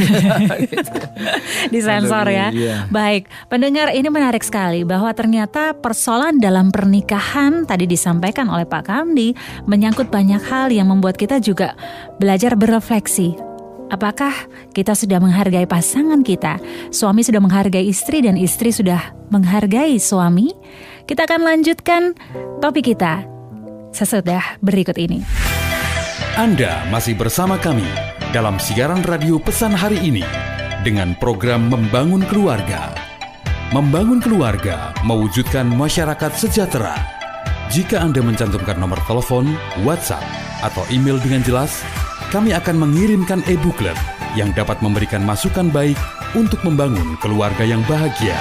disensor 1.75 2.27
ya. 2.33 2.49
Iya. 2.49 2.89
Baik, 2.89 3.29
pendengar 3.53 3.93
ini 3.93 4.09
menarik 4.09 4.41
sekali 4.41 4.89
bahwa 4.89 5.13
ternyata 5.13 5.77
persoalan 5.77 6.41
dalam 6.41 6.73
pernikahan 6.73 7.69
tadi 7.69 7.85
disampaikan 7.85 8.49
oleh 8.49 8.65
Pak 8.65 8.89
Kamdi 8.89 9.37
menyangkut 9.69 10.09
banyak 10.09 10.41
hal 10.49 10.73
yang 10.73 10.89
membuat 10.89 11.21
kita 11.21 11.37
juga 11.45 11.77
belajar 12.17 12.57
berefleksi. 12.57 13.37
Apakah 13.93 14.33
kita 14.73 14.97
sudah 14.97 15.21
menghargai 15.21 15.69
pasangan 15.69 16.25
kita? 16.25 16.57
Suami 16.89 17.21
sudah 17.21 17.45
menghargai 17.45 17.85
istri 17.85 18.25
dan 18.25 18.41
istri 18.41 18.73
sudah 18.73 19.13
menghargai 19.29 20.01
suami? 20.01 20.49
Kita 21.05 21.29
akan 21.29 21.45
lanjutkan 21.45 22.17
topik 22.65 22.97
kita 22.97 23.32
sesudah 23.95 24.59
berikut 24.65 24.97
ini. 24.99 25.23
Anda 26.35 26.89
masih 26.89 27.15
bersama 27.15 27.61
kami 27.61 27.85
dalam 28.33 28.57
siaran 28.57 29.05
radio 29.05 29.37
pesan 29.37 29.77
hari 29.77 30.01
ini 30.01 30.25
dengan 30.81 31.13
program 31.21 31.69
Membangun 31.69 32.25
Keluarga. 32.27 32.97
Membangun 33.73 34.21
keluarga 34.21 34.93
mewujudkan 35.05 35.65
masyarakat 35.65 36.33
sejahtera. 36.37 36.93
Jika 37.73 38.05
Anda 38.05 38.21
mencantumkan 38.21 38.77
nomor 38.77 39.01
telepon, 39.09 39.49
WhatsApp, 39.81 40.21
atau 40.61 40.85
email 40.93 41.17
dengan 41.25 41.41
jelas, 41.41 41.81
kami 42.29 42.53
akan 42.53 42.85
mengirimkan 42.85 43.41
e-booklet 43.49 43.97
yang 44.37 44.53
dapat 44.53 44.81
memberikan 44.85 45.25
masukan 45.25 45.69
baik 45.73 45.97
untuk 46.33 46.61
membangun 46.65 47.17
keluarga 47.21 47.65
yang 47.65 47.81
bahagia. 47.89 48.37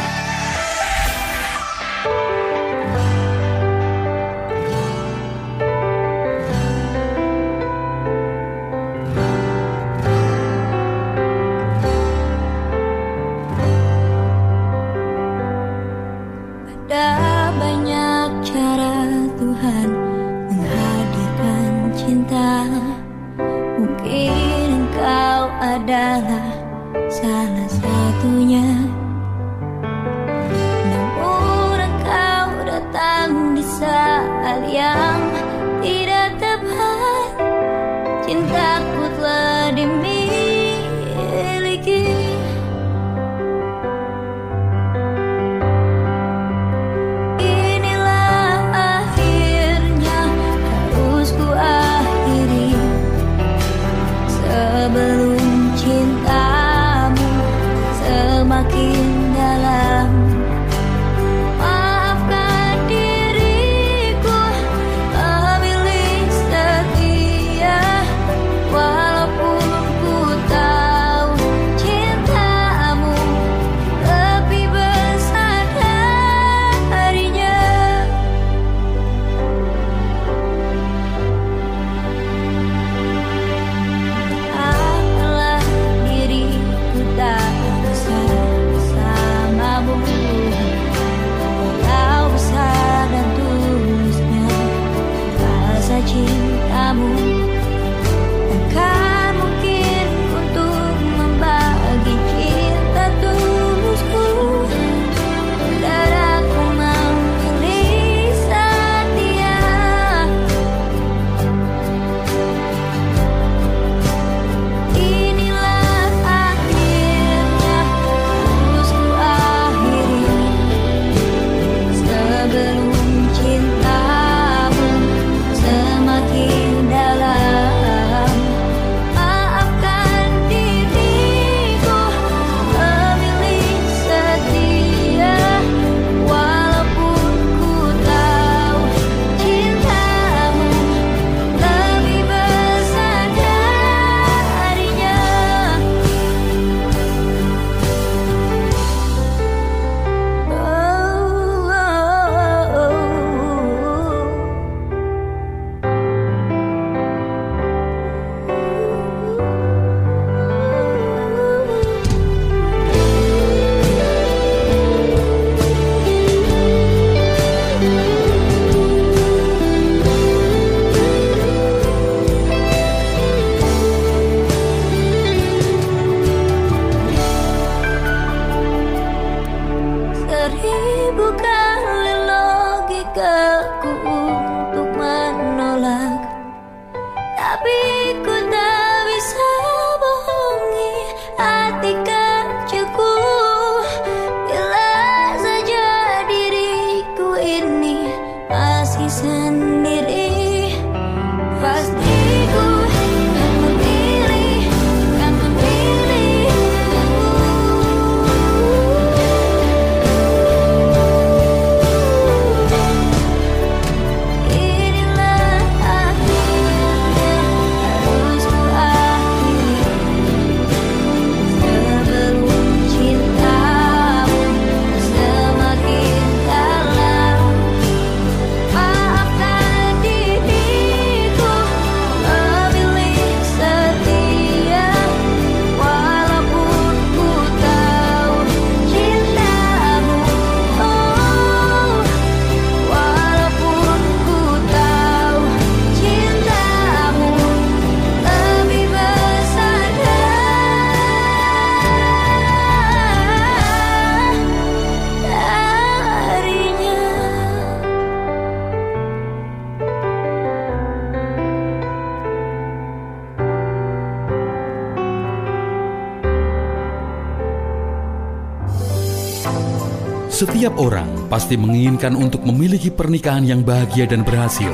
Setiap 270.41 270.73
orang 270.81 271.29
pasti 271.29 271.53
menginginkan 271.53 272.17
untuk 272.17 272.41
memiliki 272.41 272.89
pernikahan 272.89 273.45
yang 273.45 273.61
bahagia 273.61 274.09
dan 274.09 274.25
berhasil. 274.25 274.73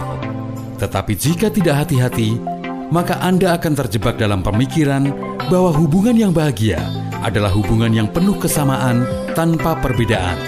Tetapi 0.79 1.11
jika 1.11 1.51
tidak 1.51 1.83
hati-hati, 1.83 2.39
maka 2.87 3.19
Anda 3.19 3.59
akan 3.59 3.75
terjebak 3.75 4.15
dalam 4.15 4.39
pemikiran 4.47 5.11
bahwa 5.51 5.75
hubungan 5.75 6.15
yang 6.15 6.31
bahagia 6.31 6.79
adalah 7.19 7.51
hubungan 7.51 7.91
yang 7.91 8.07
penuh 8.07 8.39
kesamaan 8.39 9.03
tanpa 9.35 9.75
perbedaan. 9.83 10.39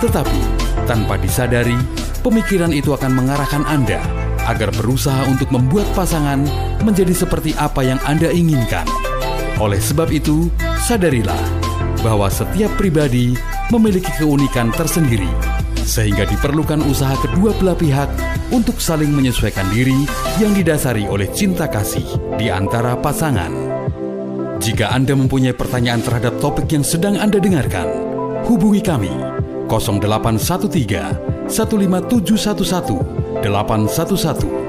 Tetapi, 0.00 0.40
tanpa 0.88 1.20
disadari, 1.20 1.76
pemikiran 2.24 2.72
itu 2.72 2.96
akan 2.96 3.12
mengarahkan 3.12 3.68
Anda 3.68 4.00
agar 4.48 4.72
berusaha 4.72 5.28
untuk 5.28 5.52
membuat 5.52 5.84
pasangan 5.92 6.40
menjadi 6.80 7.12
seperti 7.12 7.52
apa 7.60 7.84
yang 7.84 8.00
Anda 8.08 8.32
inginkan. 8.32 8.88
Oleh 9.60 9.76
sebab 9.76 10.08
itu, 10.08 10.48
sadarilah 10.88 11.57
bahwa 12.00 12.30
setiap 12.30 12.70
pribadi 12.78 13.34
memiliki 13.72 14.10
keunikan 14.16 14.70
tersendiri, 14.74 15.28
sehingga 15.82 16.24
diperlukan 16.28 16.84
usaha 16.86 17.16
kedua 17.20 17.52
belah 17.56 17.76
pihak 17.76 18.08
untuk 18.52 18.80
saling 18.80 19.12
menyesuaikan 19.12 19.68
diri 19.72 20.06
yang 20.40 20.54
didasari 20.56 21.04
oleh 21.08 21.28
cinta 21.32 21.68
kasih 21.68 22.04
di 22.36 22.48
antara 22.48 22.96
pasangan. 22.96 23.50
Jika 24.58 24.90
Anda 24.90 25.14
mempunyai 25.14 25.54
pertanyaan 25.54 26.02
terhadap 26.02 26.42
topik 26.42 26.66
yang 26.74 26.82
sedang 26.82 27.14
Anda 27.16 27.38
dengarkan, 27.38 27.86
hubungi 28.44 28.82
kami 28.82 29.12
0813 29.70 31.48
15711 31.48 33.42
811 33.44 34.68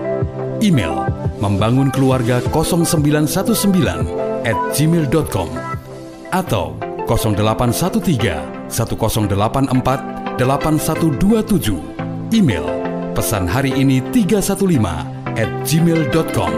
email 0.61 1.07
membangun 1.39 1.89
keluarga 1.89 2.43
0919 2.51 4.45
at 4.45 4.57
gmail.com 4.75 5.49
atau 6.29 6.77
0813 7.09 8.69
1084 8.69 10.37
8127 10.37 12.35
email 12.35 12.65
pesan 13.17 13.49
hari 13.49 13.73
ini 13.73 13.99
315 14.13 15.39
at 15.39 15.49
gmail.com 15.65 16.53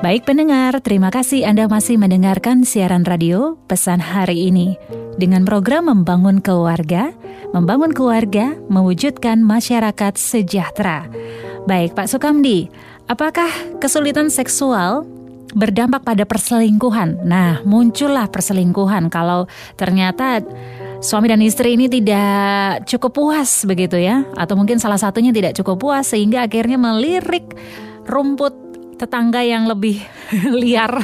Baik 0.00 0.24
pendengar, 0.26 0.80
terima 0.80 1.12
kasih 1.12 1.44
Anda 1.44 1.68
masih 1.68 2.00
mendengarkan 2.00 2.64
siaran 2.64 3.04
radio 3.04 3.60
pesan 3.68 4.00
hari 4.00 4.48
ini. 4.48 4.74
Dengan 5.20 5.44
program 5.44 5.92
Membangun 5.92 6.40
Keluarga, 6.40 7.12
Membangun 7.52 7.92
Keluarga, 7.92 8.56
Mewujudkan 8.72 9.44
Masyarakat 9.44 10.16
Sejahtera. 10.16 11.04
Baik 11.68 11.92
Pak 11.92 12.08
Sukamdi, 12.08 12.72
apakah 13.04 13.48
kesulitan 13.84 14.32
seksual 14.32 15.04
berdampak 15.52 16.00
pada 16.08 16.24
perselingkuhan? 16.24 17.20
Nah, 17.20 17.60
muncullah 17.68 18.32
perselingkuhan 18.32 19.12
kalau 19.12 19.44
ternyata 19.76 20.40
suami 21.04 21.28
dan 21.28 21.44
istri 21.44 21.76
ini 21.76 21.84
tidak 21.84 22.88
cukup 22.88 23.12
puas 23.12 23.68
begitu 23.68 24.00
ya, 24.00 24.24
atau 24.40 24.56
mungkin 24.56 24.80
salah 24.80 24.96
satunya 24.96 25.36
tidak 25.36 25.52
cukup 25.60 25.76
puas 25.76 26.08
sehingga 26.08 26.48
akhirnya 26.48 26.80
melirik 26.80 27.52
rumput 28.08 28.56
tetangga 28.96 29.44
yang 29.44 29.68
lebih 29.68 30.00
liar, 30.64 30.96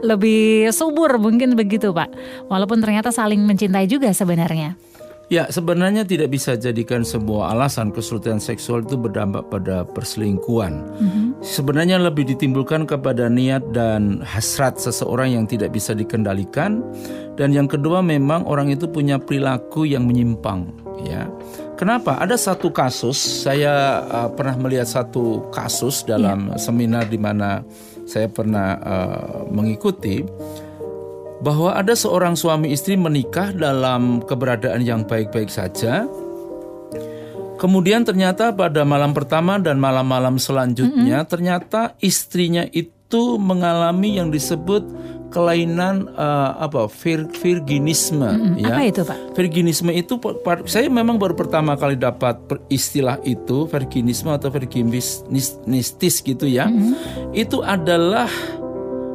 lebih 0.00 0.72
subur 0.72 1.20
mungkin 1.20 1.52
begitu 1.52 1.92
Pak. 1.92 2.08
Walaupun 2.48 2.80
ternyata 2.80 3.12
saling 3.12 3.44
mencintai 3.44 3.84
juga 3.84 4.08
sebenarnya. 4.16 4.87
Ya, 5.28 5.44
sebenarnya 5.52 6.08
tidak 6.08 6.32
bisa 6.32 6.56
jadikan 6.56 7.04
sebuah 7.04 7.52
alasan 7.52 7.92
kesulitan 7.92 8.40
seksual 8.40 8.80
itu 8.80 8.96
berdampak 8.96 9.44
pada 9.52 9.84
perselingkuhan. 9.84 10.88
Mm-hmm. 10.88 11.26
Sebenarnya 11.44 12.00
lebih 12.00 12.24
ditimbulkan 12.32 12.88
kepada 12.88 13.28
niat 13.28 13.60
dan 13.76 14.24
hasrat 14.24 14.80
seseorang 14.80 15.36
yang 15.36 15.44
tidak 15.44 15.76
bisa 15.76 15.92
dikendalikan. 15.92 16.80
Dan 17.36 17.52
yang 17.52 17.68
kedua 17.68 18.00
memang 18.00 18.48
orang 18.48 18.72
itu 18.72 18.88
punya 18.88 19.20
perilaku 19.20 19.84
yang 19.84 20.08
menyimpang, 20.08 20.72
ya. 21.04 21.28
Kenapa? 21.76 22.18
Ada 22.18 22.34
satu 22.34 22.72
kasus 22.72 23.20
saya 23.20 24.02
uh, 24.08 24.32
pernah 24.32 24.56
melihat 24.58 24.88
satu 24.88 25.46
kasus 25.54 26.02
dalam 26.08 26.50
yeah. 26.50 26.58
seminar 26.58 27.04
di 27.06 27.20
mana 27.20 27.62
saya 28.08 28.26
pernah 28.26 28.80
uh, 28.82 29.46
mengikuti 29.52 30.24
bahwa 31.38 31.74
ada 31.74 31.94
seorang 31.94 32.34
suami 32.34 32.74
istri 32.74 32.98
menikah 32.98 33.54
dalam 33.54 34.22
keberadaan 34.26 34.82
yang 34.82 35.06
baik-baik 35.06 35.50
saja. 35.50 36.06
Kemudian 37.58 38.06
ternyata 38.06 38.54
pada 38.54 38.86
malam 38.86 39.10
pertama 39.10 39.58
dan 39.58 39.82
malam-malam 39.82 40.38
selanjutnya 40.38 41.18
mm 41.18 41.24
-hmm. 41.26 41.30
ternyata 41.30 41.80
istrinya 41.98 42.62
itu 42.70 43.34
mengalami 43.34 44.22
yang 44.22 44.30
disebut 44.30 44.86
kelainan 45.28 46.08
uh, 46.16 46.56
apa 46.56 46.88
vir, 46.88 47.28
virginisme 47.28 48.24
hmm, 48.24 48.54
ya. 48.64 48.72
Apa 48.72 48.82
itu, 48.88 49.00
Pak? 49.04 49.18
Virginisme 49.36 49.92
itu 49.92 50.16
saya 50.64 50.88
memang 50.88 51.20
baru 51.20 51.36
pertama 51.36 51.76
kali 51.76 52.00
dapat 52.00 52.40
istilah 52.72 53.20
itu 53.28 53.68
virginisme 53.68 54.32
atau 54.32 54.48
virginistis 54.48 56.24
gitu 56.24 56.48
ya. 56.48 56.72
Hmm. 56.72 56.96
Itu 57.36 57.60
adalah 57.60 58.28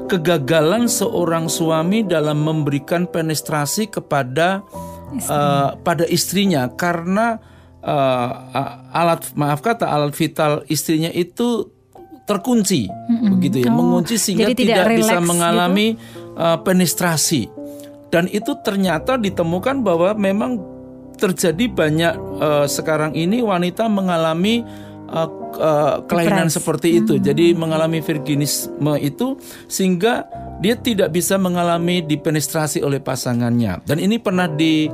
kegagalan 0.07 0.91
seorang 0.91 1.47
suami 1.47 2.03
dalam 2.03 2.43
memberikan 2.43 3.07
penetrasi 3.07 3.89
kepada 3.89 4.61
Istri. 5.13 5.29
uh, 5.29 5.69
pada 5.81 6.05
istrinya 6.09 6.69
karena 6.73 7.37
uh, 7.83 8.29
alat 8.89 9.29
maaf 9.37 9.61
kata 9.61 9.85
alat 9.85 10.15
vital 10.15 10.65
istrinya 10.71 11.11
itu 11.13 11.69
terkunci 12.23 12.87
mm-hmm. 12.87 13.29
begitu 13.35 13.57
ya, 13.61 13.69
oh, 13.69 13.75
mengunci 13.75 14.15
sehingga 14.15 14.55
tidak, 14.55 14.87
tidak 14.87 15.03
bisa 15.03 15.15
gitu? 15.19 15.27
mengalami 15.27 15.87
gitu? 15.99 16.39
uh, 16.39 16.57
penetrasi. 16.63 17.43
Dan 18.13 18.29
itu 18.29 18.53
ternyata 18.61 19.17
ditemukan 19.17 19.81
bahwa 19.81 20.13
memang 20.13 20.61
terjadi 21.17 21.65
banyak 21.69 22.13
uh, 22.41 22.65
sekarang 22.69 23.17
ini 23.17 23.41
wanita 23.41 23.89
mengalami 23.89 24.61
uh, 25.13 25.29
uh, 25.61 25.95
kelainan 26.09 26.49
Depress. 26.49 26.57
seperti 26.59 26.87
itu. 26.99 27.13
Hmm. 27.15 27.23
Jadi 27.23 27.45
mengalami 27.53 28.01
virginisme 28.01 28.93
itu 28.97 29.37
sehingga 29.69 30.25
dia 30.59 30.73
tidak 30.73 31.13
bisa 31.13 31.37
mengalami 31.37 32.01
dipenetrasi 32.01 32.81
oleh 32.81 32.99
pasangannya. 32.99 33.85
Dan 33.85 34.01
ini 34.01 34.17
pernah 34.17 34.49
di 34.49 34.89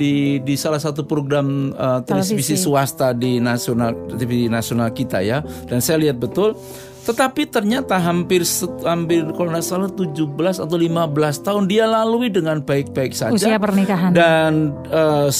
di 0.00 0.40
di 0.40 0.54
salah 0.56 0.80
satu 0.80 1.04
program 1.04 1.76
uh, 1.76 2.00
televisi 2.00 2.56
swasta 2.56 3.12
di 3.12 3.36
nasional 3.36 3.92
TV 4.16 4.48
nasional 4.48 4.96
kita 4.96 5.20
ya 5.20 5.44
dan 5.68 5.84
saya 5.84 6.08
lihat 6.08 6.16
betul 6.16 6.56
tetapi 7.00 7.48
ternyata 7.48 7.96
hampir 7.96 8.44
hampir 8.84 9.24
kalau 9.32 9.48
tidak 9.56 9.64
salah 9.64 9.90
17 9.90 10.64
atau 10.64 10.76
15 10.76 11.46
tahun 11.46 11.64
dia 11.64 11.88
lalui 11.88 12.28
dengan 12.28 12.60
baik-baik 12.60 13.16
saja. 13.16 13.32
Usia 13.32 13.56
pernikahan. 13.56 14.12
Dan 14.12 14.76
uh, 14.92 15.32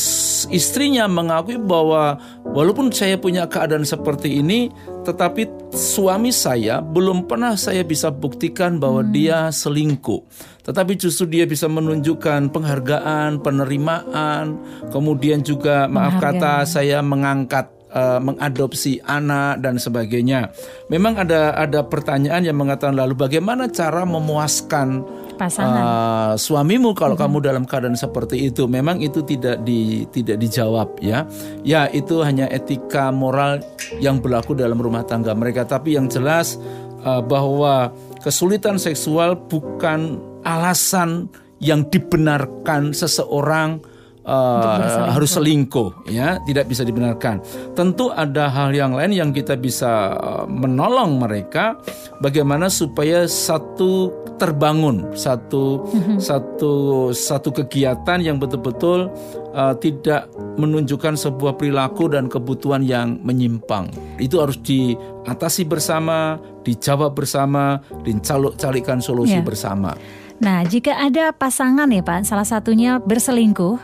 istrinya 0.48 1.04
mengakui 1.04 1.60
bahwa 1.60 2.16
walaupun 2.48 2.88
saya 2.88 3.20
punya 3.20 3.44
keadaan 3.44 3.84
seperti 3.84 4.40
ini, 4.40 4.72
tetapi 5.04 5.72
suami 5.76 6.32
saya 6.32 6.80
belum 6.80 7.28
pernah 7.28 7.52
saya 7.60 7.84
bisa 7.84 8.08
buktikan 8.08 8.80
bahwa 8.80 9.04
hmm. 9.04 9.12
dia 9.12 9.38
selingkuh. 9.52 10.20
Tetapi 10.64 10.92
justru 10.96 11.28
dia 11.28 11.44
bisa 11.48 11.68
menunjukkan 11.68 12.52
penghargaan, 12.52 13.40
penerimaan, 13.40 14.60
kemudian 14.92 15.40
juga 15.40 15.88
maaf 15.88 16.20
kata 16.20 16.68
saya 16.68 17.00
mengangkat 17.00 17.79
uh, 17.94 18.18
mengadopsi 18.22 19.02
anak 19.04 19.62
dan 19.62 19.76
sebagainya. 19.76 20.50
Memang 20.88 21.18
ada 21.20 21.54
ada 21.54 21.84
pertanyaan 21.86 22.42
yang 22.46 22.58
mengatakan 22.58 22.96
lalu 22.96 23.14
bagaimana 23.18 23.70
cara 23.70 24.06
memuaskan 24.06 25.04
pasangan 25.40 25.84
uh, 25.84 26.32
suamimu 26.36 26.92
kalau 26.92 27.16
hmm. 27.16 27.22
kamu 27.24 27.36
dalam 27.40 27.64
keadaan 27.64 27.96
seperti 27.96 28.50
itu. 28.50 28.66
Memang 28.68 29.00
itu 29.00 29.24
tidak 29.24 29.62
di 29.64 30.04
tidak 30.12 30.36
dijawab 30.40 31.00
ya. 31.00 31.26
Ya 31.64 31.88
itu 31.90 32.20
hanya 32.20 32.46
etika 32.52 33.08
moral 33.10 33.64
yang 33.98 34.20
berlaku 34.20 34.52
dalam 34.52 34.78
rumah 34.78 35.04
tangga 35.06 35.32
mereka. 35.32 35.64
Tapi 35.66 35.96
yang 35.96 36.06
jelas 36.06 36.60
uh, 37.02 37.24
bahwa 37.24 37.90
kesulitan 38.20 38.76
seksual 38.76 39.36
bukan 39.48 40.20
alasan 40.44 41.28
yang 41.60 41.84
dibenarkan 41.92 42.96
seseorang 42.96 43.84
uh, 44.30 45.10
harus 45.10 45.34
selingkuh 45.34 46.06
ya. 46.06 46.38
Tidak 46.46 46.64
bisa 46.70 46.86
dibenarkan. 46.86 47.42
Tentu 47.74 48.14
ada 48.14 48.46
hal 48.46 48.70
yang 48.70 48.94
lain 48.94 49.10
yang 49.10 49.30
kita 49.34 49.58
bisa 49.58 50.14
eh, 50.14 50.44
menolong 50.46 51.18
mereka. 51.18 51.74
Bagaimana 52.22 52.70
supaya 52.70 53.26
satu 53.26 54.14
terbangun 54.40 55.12
satu 55.12 55.84
mm-hmm. 55.84 56.16
satu 56.16 56.72
satu 57.12 57.48
kegiatan 57.52 58.24
yang 58.24 58.40
betul-betul 58.40 59.12
uh, 59.52 59.76
tidak 59.76 60.32
menunjukkan 60.56 61.20
sebuah 61.20 61.60
perilaku 61.60 62.08
dan 62.08 62.32
kebutuhan 62.32 62.80
yang 62.80 63.20
menyimpang. 63.20 63.92
Itu 64.16 64.40
harus 64.40 64.56
diatasi 64.64 65.68
bersama 65.68 66.40
dijawab 66.64 67.12
bersama 67.12 67.84
dicalok-calikan 68.00 69.04
solusi 69.04 69.36
yeah. 69.36 69.44
bersama. 69.44 69.92
Nah, 70.40 70.64
jika 70.64 70.96
ada 70.96 71.36
pasangan 71.36 71.84
ya 71.92 72.00
Pak, 72.00 72.24
salah 72.24 72.48
satunya 72.48 72.96
berselingkuh, 72.96 73.76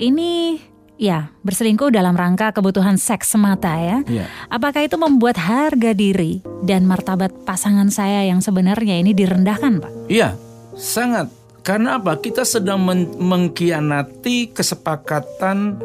ini 0.00 0.60
ya 1.00 1.32
berselingkuh 1.40 1.88
dalam 1.88 2.12
rangka 2.12 2.52
kebutuhan 2.52 3.00
seks 3.00 3.32
semata 3.32 3.72
ya. 3.80 3.98
Iya. 4.04 4.28
Apakah 4.52 4.84
itu 4.84 5.00
membuat 5.00 5.40
harga 5.40 5.96
diri 5.96 6.44
dan 6.60 6.84
martabat 6.84 7.32
pasangan 7.48 7.88
saya 7.88 8.28
yang 8.28 8.44
sebenarnya 8.44 9.00
ini 9.00 9.16
direndahkan, 9.16 9.80
Pak? 9.80 9.92
Iya, 10.12 10.36
sangat. 10.76 11.32
Karena 11.64 11.96
apa? 11.96 12.20
Kita 12.20 12.44
sedang 12.44 12.84
men- 12.84 13.16
mengkhianati 13.16 14.52
kesepakatan 14.52 15.80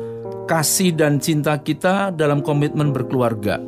kasih 0.46 0.94
dan 0.94 1.20
cinta 1.20 1.58
kita 1.60 2.14
dalam 2.16 2.44
komitmen 2.44 2.92
berkeluarga. 2.92 3.60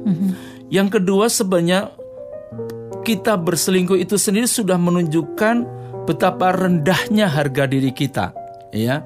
Yang 0.67 0.99
kedua, 0.99 1.25
sebenarnya 1.31 1.95
kita 3.07 3.39
berselingkuh 3.39 3.95
itu 3.95 4.19
sendiri 4.19 4.47
sudah 4.47 4.75
menunjukkan 4.75 5.63
betapa 6.07 6.51
rendahnya 6.55 7.27
harga 7.27 7.67
diri 7.67 7.91
kita, 7.91 8.31
ya. 8.71 9.03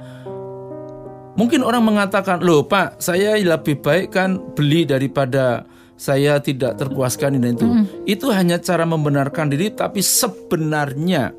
Mungkin 1.40 1.64
orang 1.64 1.84
mengatakan, 1.88 2.44
"Loh, 2.44 2.68
Pak, 2.68 3.00
saya 3.00 3.40
lebih 3.40 3.80
baik 3.80 4.12
kan 4.12 4.36
beli 4.52 4.84
daripada 4.84 5.64
saya 5.96 6.42
tidak 6.44 6.76
terpuaskan 6.76 7.40
ini 7.40 7.42
dan 7.42 7.54
itu." 7.56 7.68
Itu 8.04 8.28
hanya 8.36 8.60
cara 8.60 8.84
membenarkan 8.84 9.48
diri, 9.48 9.72
tapi 9.72 10.04
sebenarnya 10.04 11.32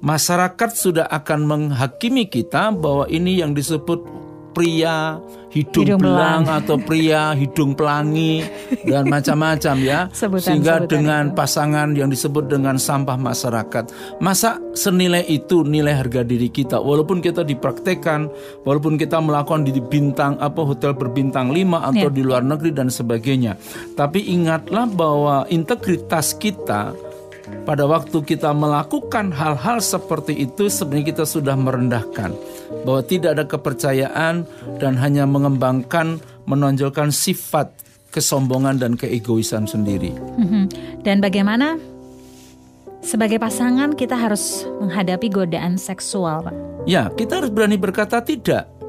masyarakat 0.00 0.70
sudah 0.70 1.06
akan 1.10 1.40
menghakimi 1.44 2.30
kita 2.30 2.72
bahwa 2.72 3.10
ini 3.10 3.42
yang 3.42 3.52
disebut 3.52 4.29
pria 4.50 5.18
hidung, 5.50 5.82
Hidung 5.82 5.98
belang 5.98 6.42
belang. 6.42 6.58
atau 6.62 6.76
pria 6.76 7.34
hidung 7.34 7.74
pelangi 7.74 8.46
dan 8.84 9.06
macam-macam 9.12 9.76
ya. 9.78 10.06
Sebutan-sebutan 10.08 10.38
Sehingga 10.42 10.74
itu. 10.78 10.86
dengan 10.90 11.24
pasangan 11.32 11.88
yang 11.92 12.06
disebut 12.06 12.46
dengan 12.46 12.76
sampah 12.76 13.14
masyarakat. 13.14 13.84
Masa 14.18 14.62
senilai 14.72 15.26
itu 15.26 15.62
nilai 15.62 15.94
harga 15.96 16.22
diri 16.22 16.46
kita 16.48 16.78
walaupun 16.78 17.18
kita 17.18 17.42
dipraktekkan, 17.42 18.30
walaupun 18.62 18.94
kita 18.94 19.18
melakukan 19.18 19.62
di 19.62 19.74
bintang 19.76 20.38
apa 20.38 20.62
hotel 20.62 20.92
berbintang 20.92 21.50
5 21.50 21.82
atau 21.84 22.06
Ya. 22.06 22.10
di 22.10 22.22
luar 22.22 22.40
negeri 22.40 22.70
dan 22.70 22.86
sebagainya. 22.88 23.58
Tapi 23.92 24.30
ingatlah 24.30 24.86
bahwa 24.86 25.44
integritas 25.46 26.32
kita 26.32 26.94
pada 27.64 27.84
waktu 27.86 28.24
kita 28.24 28.50
melakukan 28.50 29.30
hal-hal 29.30 29.78
seperti 29.78 30.48
itu 30.48 30.66
sebenarnya 30.66 31.06
kita 31.14 31.24
sudah 31.28 31.54
merendahkan 31.54 32.34
bahwa 32.82 33.02
tidak 33.04 33.30
ada 33.38 33.44
kepercayaan 33.46 34.48
dan 34.80 34.94
hanya 34.98 35.28
mengembangkan 35.28 36.18
menonjolkan 36.48 37.14
sifat 37.14 37.70
kesombongan 38.10 38.82
dan 38.82 38.92
keegoisan 38.98 39.70
sendiri. 39.70 40.10
Mhm. 40.14 40.64
Dan 41.06 41.22
bagaimana 41.22 41.78
sebagai 43.00 43.38
pasangan 43.38 43.94
kita 43.94 44.18
harus 44.18 44.66
menghadapi 44.82 45.30
godaan 45.30 45.78
seksual, 45.78 46.44
Pak? 46.44 46.54
Ya, 46.90 47.08
kita 47.14 47.40
harus 47.40 47.52
berani 47.52 47.78
berkata 47.78 48.18
tidak. 48.24 48.79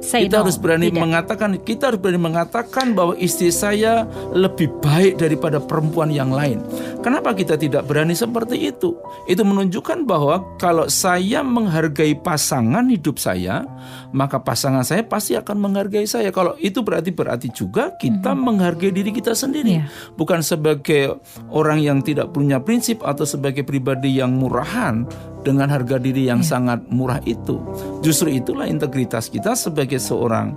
Say 0.00 0.26
kita 0.26 0.40
no, 0.40 0.48
harus 0.48 0.56
berani 0.56 0.88
tidak. 0.88 1.00
mengatakan 1.04 1.50
kita 1.60 1.92
harus 1.92 2.00
berani 2.00 2.20
mengatakan 2.20 2.96
bahwa 2.96 3.12
istri 3.20 3.52
saya 3.52 4.08
lebih 4.32 4.72
baik 4.80 5.20
daripada 5.20 5.60
perempuan 5.60 6.08
yang 6.08 6.32
lain. 6.32 6.64
Kenapa 7.04 7.36
kita 7.36 7.60
tidak 7.60 7.84
berani 7.84 8.16
seperti 8.16 8.72
itu? 8.72 8.96
Itu 9.28 9.44
menunjukkan 9.44 10.08
bahwa 10.08 10.56
kalau 10.56 10.88
saya 10.88 11.44
menghargai 11.44 12.16
pasangan 12.16 12.88
hidup 12.88 13.20
saya, 13.20 13.68
maka 14.10 14.40
pasangan 14.40 14.88
saya 14.88 15.04
pasti 15.04 15.36
akan 15.36 15.56
menghargai 15.60 16.08
saya. 16.08 16.32
Kalau 16.32 16.56
itu 16.56 16.80
berarti 16.80 17.12
berarti 17.12 17.48
juga 17.52 17.92
kita 18.00 18.32
menghargai 18.32 18.92
diri 18.92 19.12
kita 19.12 19.36
sendiri, 19.36 19.84
Iya. 19.84 19.86
bukan 20.16 20.40
sebagai 20.40 21.20
orang 21.52 21.84
yang 21.84 22.00
tidak 22.00 22.32
punya 22.32 22.56
prinsip 22.56 23.04
atau 23.04 23.28
sebagai 23.28 23.62
pribadi 23.68 24.16
yang 24.16 24.32
murahan 24.32 25.04
dengan 25.42 25.68
harga 25.72 25.96
diri 25.96 26.28
yang 26.28 26.44
sangat 26.44 26.84
murah 26.88 27.20
itu. 27.24 27.58
Justru 28.04 28.36
itulah 28.36 28.68
integritas 28.68 29.28
kita 29.32 29.56
sebagai 29.56 29.98
seorang 29.98 30.54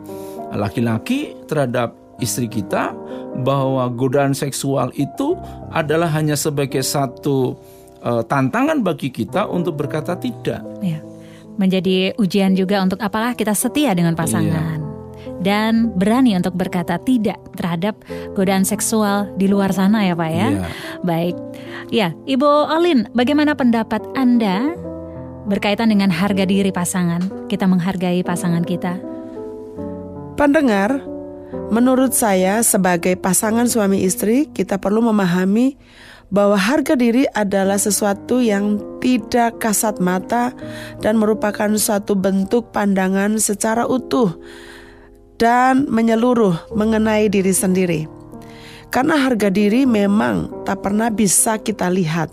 laki-laki 0.53 1.33
terhadap 1.49 1.95
istri 2.21 2.45
kita 2.45 2.93
bahwa 3.41 3.89
godaan 3.89 4.37
seksual 4.37 4.93
itu 4.93 5.33
adalah 5.73 6.07
hanya 6.13 6.37
sebagai 6.37 6.85
satu 6.85 7.57
eh, 8.05 8.23
tantangan 8.27 8.85
bagi 8.85 9.09
kita 9.09 9.49
untuk 9.49 9.81
berkata 9.81 10.13
tidak. 10.19 10.61
Ya. 10.83 11.01
Menjadi 11.53 12.17
ujian 12.17 12.57
juga 12.57 12.81
untuk 12.81 12.97
apakah 12.97 13.37
kita 13.37 13.53
setia 13.53 13.93
dengan 13.93 14.17
pasangan 14.17 14.92
dan 15.43 15.91
berani 15.99 16.33
untuk 16.39 16.55
berkata 16.55 16.97
tidak 16.97 17.37
terhadap 17.59 17.99
godaan 18.33 18.63
seksual 18.63 19.29
di 19.35 19.51
luar 19.51 19.75
sana 19.75 20.07
ya 20.07 20.15
Pak 20.15 20.31
ya. 20.31 20.47
Iya. 20.49 20.67
Baik. 21.03 21.35
Ya, 21.93 22.07
Ibu 22.25 22.47
Olin, 22.73 23.05
bagaimana 23.13 23.53
pendapat 23.53 24.01
Anda 24.17 24.73
berkaitan 25.45 25.91
dengan 25.91 26.09
harga 26.09 26.47
diri 26.47 26.71
pasangan? 26.71 27.51
Kita 27.51 27.67
menghargai 27.67 28.23
pasangan 28.23 28.63
kita. 28.63 28.97
Pendengar, 30.33 31.03
menurut 31.69 32.15
saya 32.17 32.65
sebagai 32.65 33.13
pasangan 33.19 33.69
suami 33.69 34.01
istri, 34.01 34.49
kita 34.49 34.81
perlu 34.81 35.05
memahami 35.05 35.77
bahwa 36.33 36.57
harga 36.57 36.97
diri 36.97 37.29
adalah 37.37 37.77
sesuatu 37.77 38.41
yang 38.41 38.81
tidak 38.97 39.61
kasat 39.61 40.01
mata 40.01 40.49
dan 41.05 41.21
merupakan 41.21 41.69
suatu 41.77 42.17
bentuk 42.17 42.73
pandangan 42.73 43.37
secara 43.37 43.85
utuh 43.85 44.33
dan 45.43 45.83
menyeluruh 45.91 46.71
mengenai 46.71 47.27
diri 47.27 47.51
sendiri. 47.51 48.07
Karena 48.87 49.19
harga 49.19 49.51
diri 49.51 49.83
memang 49.83 50.63
tak 50.63 50.87
pernah 50.87 51.11
bisa 51.11 51.59
kita 51.59 51.91
lihat, 51.91 52.31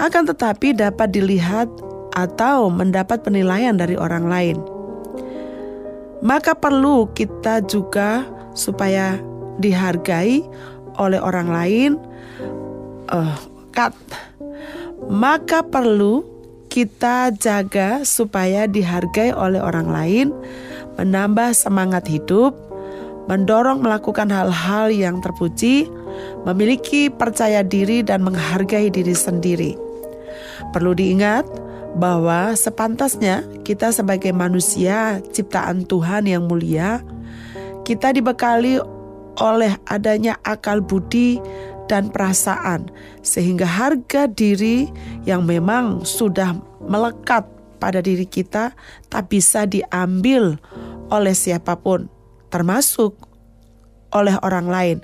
akan 0.00 0.32
tetapi 0.32 0.72
dapat 0.72 1.12
dilihat 1.12 1.68
atau 2.16 2.72
mendapat 2.72 3.20
penilaian 3.20 3.76
dari 3.76 4.00
orang 4.00 4.24
lain 4.24 4.56
maka 6.20 6.52
perlu 6.52 7.08
kita 7.16 7.64
juga 7.64 8.28
supaya 8.52 9.16
dihargai 9.60 10.44
oleh 11.00 11.20
orang 11.20 11.48
lain. 11.48 11.92
eh, 13.10 13.36
kat. 13.74 13.90
Maka 15.10 15.66
perlu 15.66 16.22
kita 16.70 17.34
jaga 17.34 18.06
supaya 18.06 18.70
dihargai 18.70 19.34
oleh 19.34 19.58
orang 19.58 19.90
lain, 19.90 20.28
menambah 20.96 21.50
semangat 21.52 22.06
hidup, 22.06 22.54
mendorong 23.26 23.82
melakukan 23.82 24.30
hal-hal 24.30 24.88
yang 24.94 25.18
terpuji, 25.18 25.90
memiliki 26.46 27.10
percaya 27.10 27.66
diri 27.66 28.06
dan 28.06 28.22
menghargai 28.22 28.86
diri 28.88 29.12
sendiri. 29.12 29.74
Perlu 30.70 30.94
diingat 30.94 31.42
bahwa 31.98 32.54
sepantasnya 32.54 33.42
kita 33.66 33.90
sebagai 33.90 34.30
manusia 34.30 35.18
ciptaan 35.34 35.82
Tuhan 35.90 36.30
yang 36.30 36.46
mulia, 36.46 37.02
kita 37.82 38.14
dibekali 38.14 38.78
oleh 39.42 39.74
adanya 39.90 40.38
akal 40.46 40.78
budi 40.78 41.42
dan 41.90 42.14
perasaan 42.14 42.86
sehingga 43.26 43.66
harga 43.66 44.30
diri 44.30 44.86
yang 45.26 45.42
memang 45.42 46.06
sudah 46.06 46.54
melekat 46.86 47.42
pada 47.82 47.98
diri 47.98 48.28
kita 48.28 48.70
tak 49.10 49.26
bisa 49.26 49.66
diambil 49.66 50.54
oleh 51.10 51.34
siapa 51.34 51.74
pun 51.74 52.06
termasuk 52.54 53.18
oleh 54.10 54.34
orang 54.42 54.66
lain. 54.66 54.98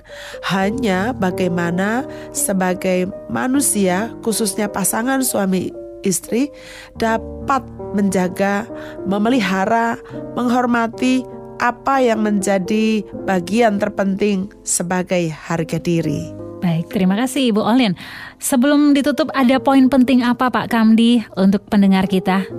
Hanya 0.47 1.15
bagaimana 1.15 2.03
sebagai 2.35 3.07
manusia, 3.31 4.11
khususnya 4.23 4.67
pasangan 4.67 5.23
suami 5.23 5.71
istri, 6.03 6.51
dapat 6.99 7.63
menjaga, 7.95 8.67
memelihara, 9.07 9.95
menghormati 10.35 11.23
apa 11.57 12.03
yang 12.03 12.21
menjadi 12.21 13.01
bagian 13.25 13.81
terpenting 13.81 14.51
sebagai 14.61 15.31
harga 15.31 15.81
diri. 15.81 16.46
Baik, 16.57 16.89
terima 16.89 17.13
kasih 17.13 17.53
Ibu 17.53 17.61
Olin. 17.61 17.93
Sebelum 18.41 18.97
ditutup 18.97 19.29
ada 19.37 19.61
poin 19.61 19.85
penting 19.89 20.25
apa 20.25 20.49
Pak 20.49 20.73
Kamdi 20.73 21.21
untuk 21.37 21.61
pendengar 21.69 22.09
kita? 22.09 22.49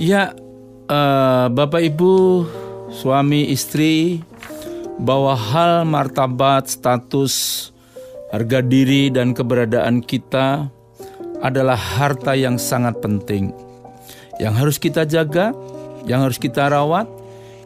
Ya, 0.00 0.32
eh, 0.88 1.46
Bapak 1.52 1.84
Ibu, 1.84 2.44
suami 2.88 3.52
istri, 3.52 4.24
bahwa 4.98 5.34
hal 5.34 5.84
martabat, 5.84 6.70
status, 6.70 7.68
harga 8.32 8.62
diri, 8.64 9.10
dan 9.12 9.34
keberadaan 9.36 10.00
kita 10.00 10.70
adalah 11.44 11.76
harta 11.76 12.32
yang 12.32 12.56
sangat 12.56 12.98
penting. 13.04 13.52
Yang 14.40 14.54
harus 14.54 14.76
kita 14.80 15.02
jaga, 15.04 15.52
yang 16.08 16.24
harus 16.24 16.40
kita 16.40 16.72
rawat, 16.72 17.06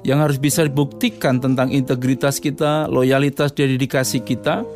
yang 0.02 0.18
harus 0.22 0.38
bisa 0.38 0.66
dibuktikan 0.66 1.38
tentang 1.38 1.70
integritas 1.70 2.42
kita, 2.42 2.90
loyalitas, 2.90 3.54
dan 3.54 3.70
dedikasi 3.70 4.22
kita, 4.22 4.66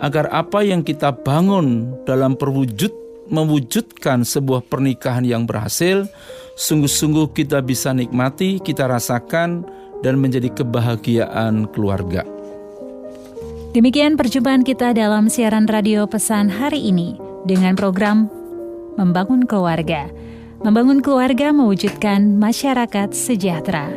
agar 0.00 0.28
apa 0.32 0.60
yang 0.60 0.84
kita 0.84 1.12
bangun 1.12 1.92
dalam 2.04 2.36
perwujud 2.36 2.92
mewujudkan 3.32 4.22
sebuah 4.22 4.66
pernikahan 4.66 5.26
yang 5.26 5.44
berhasil, 5.48 6.06
sungguh-sungguh 6.54 7.34
kita 7.34 7.58
bisa 7.62 7.90
nikmati, 7.90 8.62
kita 8.62 8.86
rasakan, 8.86 9.66
dan 10.04 10.20
menjadi 10.20 10.52
kebahagiaan 10.52 11.66
keluarga. 11.72 12.22
Demikian 13.76 14.16
perjumpaan 14.16 14.64
kita 14.64 14.96
dalam 14.96 15.28
siaran 15.28 15.68
radio 15.68 16.08
pesan 16.08 16.48
hari 16.48 16.80
ini 16.80 17.20
dengan 17.44 17.76
program 17.76 18.32
Membangun 18.96 19.44
Keluarga. 19.44 20.08
Membangun 20.64 21.04
keluarga 21.04 21.52
mewujudkan 21.52 22.40
masyarakat 22.40 23.12
sejahtera. 23.12 23.92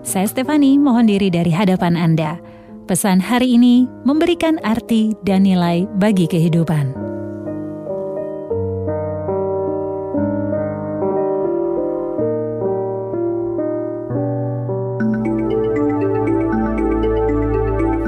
Saya 0.00 0.24
Stefani 0.24 0.80
mohon 0.80 1.04
diri 1.04 1.28
dari 1.28 1.52
hadapan 1.52 2.00
Anda. 2.00 2.40
Pesan 2.88 3.20
hari 3.20 3.60
ini 3.60 3.84
memberikan 4.08 4.56
arti 4.64 5.12
dan 5.20 5.44
nilai 5.44 5.84
bagi 6.00 6.24
kehidupan. 6.24 6.96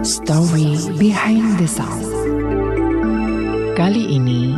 Story 0.00 0.80
Behind 0.96 1.60
the 1.60 1.68
Sound. 1.68 2.08
Kali 3.76 4.16
ini 4.16 4.56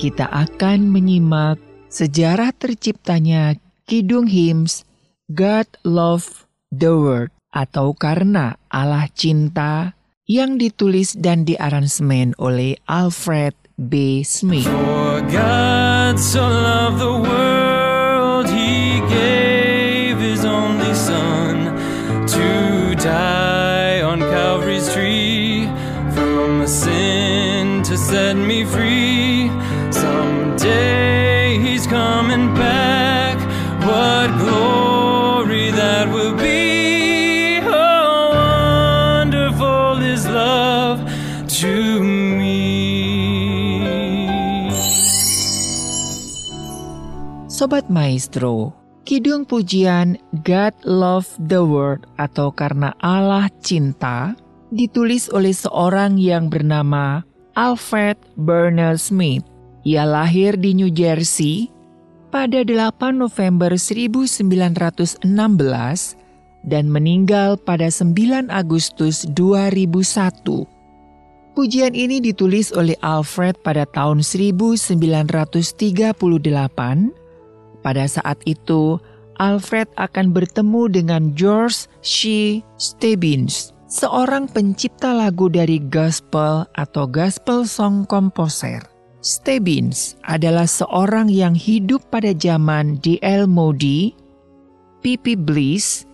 kita 0.00 0.32
akan 0.32 0.88
menyimak 0.88 1.60
sejarah 1.92 2.56
terciptanya 2.56 3.60
Kidung 3.84 4.32
Hymns 4.32 4.88
God 5.28 5.68
Love 5.84 6.48
the 6.72 6.96
World 6.96 7.41
atau 7.52 7.92
Karena 7.92 8.56
Allah 8.72 9.06
Cinta 9.12 9.92
yang 10.24 10.56
ditulis 10.56 11.12
dan 11.12 11.44
diaransemen 11.44 12.32
oleh 12.40 12.80
Alfred 12.88 13.52
B. 13.76 14.24
Smith. 14.24 14.64
For 14.64 15.20
God 15.28 16.16
so 16.16 16.40
loved 16.40 16.98
the 17.04 17.16
world, 17.20 18.48
He 18.48 19.04
gave 19.12 20.16
His 20.16 20.48
only 20.48 20.94
Son 20.96 21.76
to 22.26 22.48
die 22.96 24.00
on 24.00 24.20
Calvary's 24.20 24.88
tree. 24.92 25.68
From 26.16 26.64
sin 26.66 27.82
to 27.84 27.96
set 27.98 28.36
me 28.36 28.64
free. 28.64 29.50
Someday 29.92 31.58
He's 31.60 31.86
coming 31.86 32.51
Sobat 47.62 47.86
Maestro, 47.86 48.74
Kidung 49.06 49.46
Pujian 49.46 50.18
God 50.42 50.74
Love 50.82 51.30
the 51.46 51.62
World 51.62 52.10
atau 52.18 52.50
Karena 52.50 52.90
Allah 52.98 53.46
Cinta 53.62 54.34
ditulis 54.74 55.30
oleh 55.30 55.54
seorang 55.54 56.18
yang 56.18 56.50
bernama 56.50 57.22
Alfred 57.54 58.18
Bernal 58.34 58.98
Smith. 58.98 59.46
Ia 59.86 60.02
lahir 60.02 60.58
di 60.58 60.74
New 60.74 60.90
Jersey 60.90 61.70
pada 62.34 62.66
8 62.66 63.14
November 63.14 63.78
1916 63.78 65.22
dan 66.66 66.84
meninggal 66.90 67.62
pada 67.62 67.86
9 67.86 68.50
Agustus 68.50 69.22
2001. 69.38 71.54
Pujian 71.54 71.94
ini 71.94 72.18
ditulis 72.18 72.74
oleh 72.74 72.98
Alfred 73.06 73.54
pada 73.62 73.86
tahun 73.86 74.26
1938 74.26 77.21
pada 77.82 78.06
saat 78.06 78.38
itu, 78.46 79.02
Alfred 79.42 79.90
akan 79.98 80.30
bertemu 80.30 80.82
dengan 80.88 81.22
George 81.34 81.90
C. 82.00 82.20
Stebbins, 82.78 83.74
seorang 83.90 84.46
pencipta 84.46 85.10
lagu 85.10 85.50
dari 85.50 85.82
gospel 85.82 86.64
atau 86.78 87.04
gospel 87.10 87.66
song 87.66 88.06
composer. 88.06 88.80
Stebbins 89.22 90.18
adalah 90.26 90.66
seorang 90.66 91.30
yang 91.30 91.54
hidup 91.54 92.02
pada 92.10 92.34
zaman 92.34 92.98
D.L. 92.98 93.46
Moody, 93.46 94.18
P.P. 95.02 95.38
Bliss, 95.38 96.06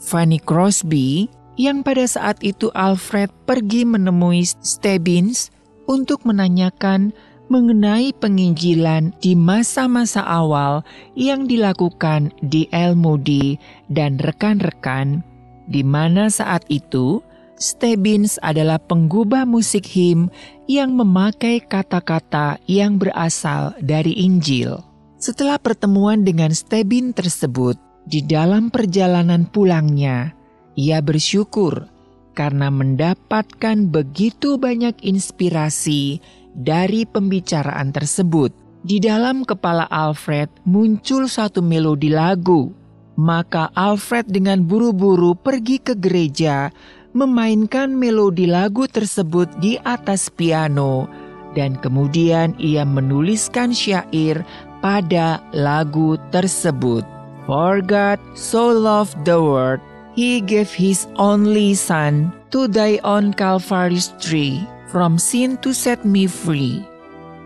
Fanny 0.00 0.36
Crosby, 0.40 1.28
yang 1.60 1.80
pada 1.84 2.04
saat 2.04 2.40
itu 2.40 2.72
Alfred 2.72 3.28
pergi 3.48 3.84
menemui 3.84 4.44
Stebbins 4.44 5.52
untuk 5.88 6.24
menanyakan 6.28 7.12
mengenai 7.50 8.14
penginjilan 8.14 9.10
di 9.18 9.34
masa-masa 9.34 10.22
awal 10.22 10.86
yang 11.18 11.50
dilakukan 11.50 12.30
di 12.40 12.70
El 12.70 12.94
Moody 12.94 13.58
dan 13.90 14.16
rekan-rekan, 14.22 15.26
di 15.66 15.82
mana 15.82 16.30
saat 16.30 16.62
itu 16.70 17.20
Stebbins 17.60 18.40
adalah 18.40 18.80
penggubah 18.80 19.44
musik 19.44 19.84
him 19.84 20.32
yang 20.64 20.96
memakai 20.96 21.60
kata-kata 21.60 22.56
yang 22.64 22.96
berasal 22.96 23.76
dari 23.82 24.16
Injil. 24.16 24.80
Setelah 25.20 25.60
pertemuan 25.60 26.24
dengan 26.24 26.54
Stebbins 26.56 27.12
tersebut, 27.12 27.76
di 28.08 28.24
dalam 28.24 28.72
perjalanan 28.72 29.44
pulangnya, 29.44 30.32
ia 30.72 31.04
bersyukur 31.04 31.84
karena 32.32 32.72
mendapatkan 32.72 33.92
begitu 33.92 34.56
banyak 34.56 34.96
inspirasi 35.04 36.24
dari 36.54 37.06
pembicaraan 37.06 37.94
tersebut. 37.94 38.52
Di 38.80 38.96
dalam 38.96 39.44
kepala 39.44 39.84
Alfred 39.92 40.48
muncul 40.64 41.28
satu 41.28 41.60
melodi 41.60 42.08
lagu. 42.08 42.72
Maka 43.20 43.68
Alfred 43.76 44.32
dengan 44.32 44.64
buru-buru 44.64 45.36
pergi 45.36 45.76
ke 45.76 45.92
gereja 45.92 46.72
memainkan 47.12 47.92
melodi 47.92 48.48
lagu 48.48 48.88
tersebut 48.88 49.50
di 49.60 49.76
atas 49.84 50.32
piano 50.32 51.10
dan 51.52 51.76
kemudian 51.76 52.54
ia 52.56 52.86
menuliskan 52.86 53.74
syair 53.74 54.40
pada 54.80 55.42
lagu 55.52 56.16
tersebut. 56.32 57.04
For 57.44 57.82
God 57.82 58.22
so 58.38 58.70
loved 58.70 59.26
the 59.26 59.36
world, 59.36 59.82
He 60.14 60.40
gave 60.40 60.70
His 60.70 61.10
only 61.18 61.74
Son 61.74 62.30
to 62.54 62.70
die 62.70 63.02
on 63.02 63.34
Calvary's 63.34 64.14
tree 64.22 64.62
from 64.90 65.16
sin 65.16 65.54
to 65.62 65.70
set 65.70 66.02
me 66.02 66.26
free. 66.26 66.82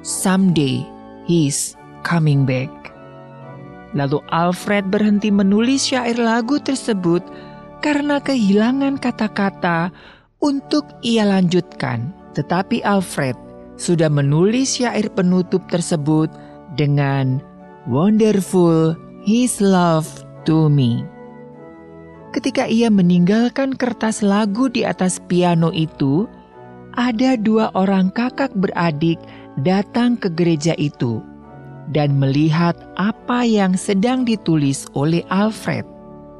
Someday 0.00 0.84
He's 1.24 1.76
coming 2.04 2.44
back. 2.44 2.68
Lalu 3.96 4.20
Alfred 4.28 4.90
berhenti 4.92 5.32
menulis 5.32 5.88
syair 5.88 6.20
lagu 6.20 6.60
tersebut 6.60 7.24
karena 7.80 8.20
kehilangan 8.20 9.00
kata-kata 9.00 9.88
untuk 10.44 10.84
ia 11.00 11.24
lanjutkan. 11.24 12.12
Tetapi 12.34 12.82
Alfred 12.82 13.38
sudah 13.80 14.10
menulis 14.10 14.76
syair 14.76 15.06
penutup 15.14 15.64
tersebut 15.70 16.28
dengan 16.74 17.38
Wonderful 17.86 18.98
His 19.22 19.62
Love 19.62 20.10
to 20.44 20.66
Me. 20.66 21.06
Ketika 22.34 22.66
ia 22.66 22.90
meninggalkan 22.90 23.78
kertas 23.78 24.18
lagu 24.18 24.66
di 24.66 24.82
atas 24.82 25.22
piano 25.30 25.70
itu, 25.70 26.26
ada 26.94 27.38
dua 27.38 27.70
orang 27.74 28.10
kakak 28.14 28.54
beradik 28.54 29.18
datang 29.62 30.18
ke 30.18 30.30
gereja 30.30 30.74
itu 30.78 31.22
dan 31.92 32.16
melihat 32.16 32.74
apa 32.96 33.44
yang 33.44 33.76
sedang 33.76 34.24
ditulis 34.24 34.88
oleh 34.96 35.20
Alfred. 35.28 35.84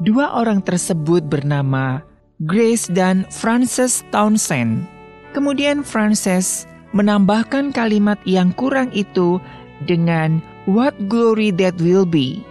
Dua 0.03 0.33
orang 0.35 0.65
tersebut 0.65 1.23
bernama 1.27 2.03
Grace 2.43 2.91
dan 2.91 3.23
Frances 3.31 4.03
Townsend. 4.11 4.89
Kemudian 5.37 5.87
Frances 5.87 6.67
menambahkan 6.95 7.75
kalimat 7.75 8.19
yang 8.27 8.55
kurang 8.55 8.91
itu 8.95 9.39
dengan 9.87 10.43
"What 10.67 10.95
glory 11.11 11.55
that 11.59 11.79
will 11.79 12.07
be." 12.07 12.43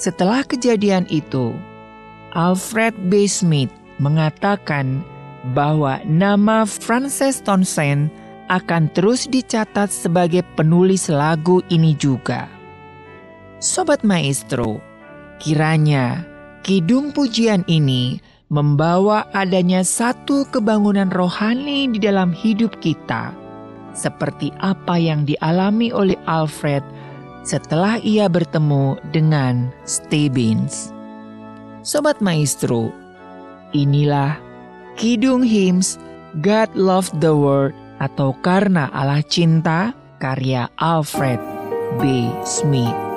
Setelah 0.00 0.42
kejadian 0.46 1.04
itu, 1.12 1.52
Alfred 2.32 2.96
B. 3.10 3.28
Smith 3.28 3.70
mengatakan 4.00 5.04
bahwa 5.56 6.00
nama 6.04 6.68
Frances 6.68 7.40
Townsend 7.40 8.12
akan 8.50 8.90
terus 8.92 9.30
dicatat 9.30 9.88
sebagai 9.88 10.42
penulis 10.58 11.06
lagu 11.06 11.62
ini 11.70 11.94
juga. 11.94 12.50
Sobat 13.62 14.02
Maestro, 14.02 14.82
kiranya 15.38 16.26
kidung 16.66 17.14
pujian 17.14 17.62
ini 17.70 18.18
membawa 18.50 19.30
adanya 19.30 19.86
satu 19.86 20.42
kebangunan 20.50 21.08
rohani 21.14 21.86
di 21.86 22.02
dalam 22.02 22.34
hidup 22.34 22.74
kita, 22.82 23.30
seperti 23.94 24.50
apa 24.58 24.98
yang 24.98 25.22
dialami 25.22 25.94
oleh 25.94 26.18
Alfred 26.26 26.82
setelah 27.46 28.02
ia 28.02 28.26
bertemu 28.26 28.98
dengan 29.14 29.70
Stebbins. 29.86 30.90
Sobat 31.86 32.18
Maestro, 32.20 32.90
inilah 33.72 34.49
Kidung 35.00 35.40
Hymns 35.40 35.96
God 36.44 36.76
Loved 36.76 37.24
the 37.24 37.32
World 37.32 37.72
atau 38.04 38.36
Karena 38.44 38.92
Allah 38.92 39.24
Cinta 39.24 39.96
karya 40.20 40.68
Alfred 40.76 41.40
B. 41.96 42.28
Smith. 42.44 43.09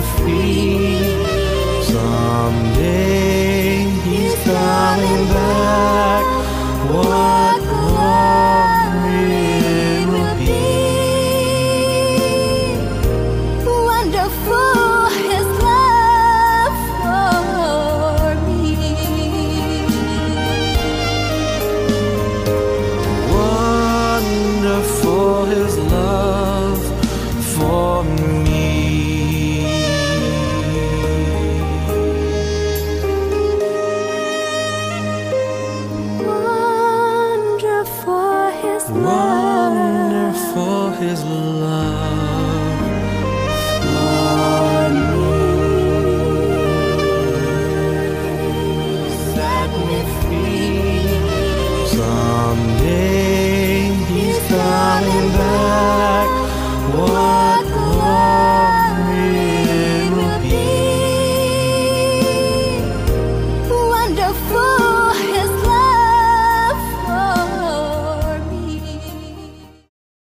Free. 0.00 0.51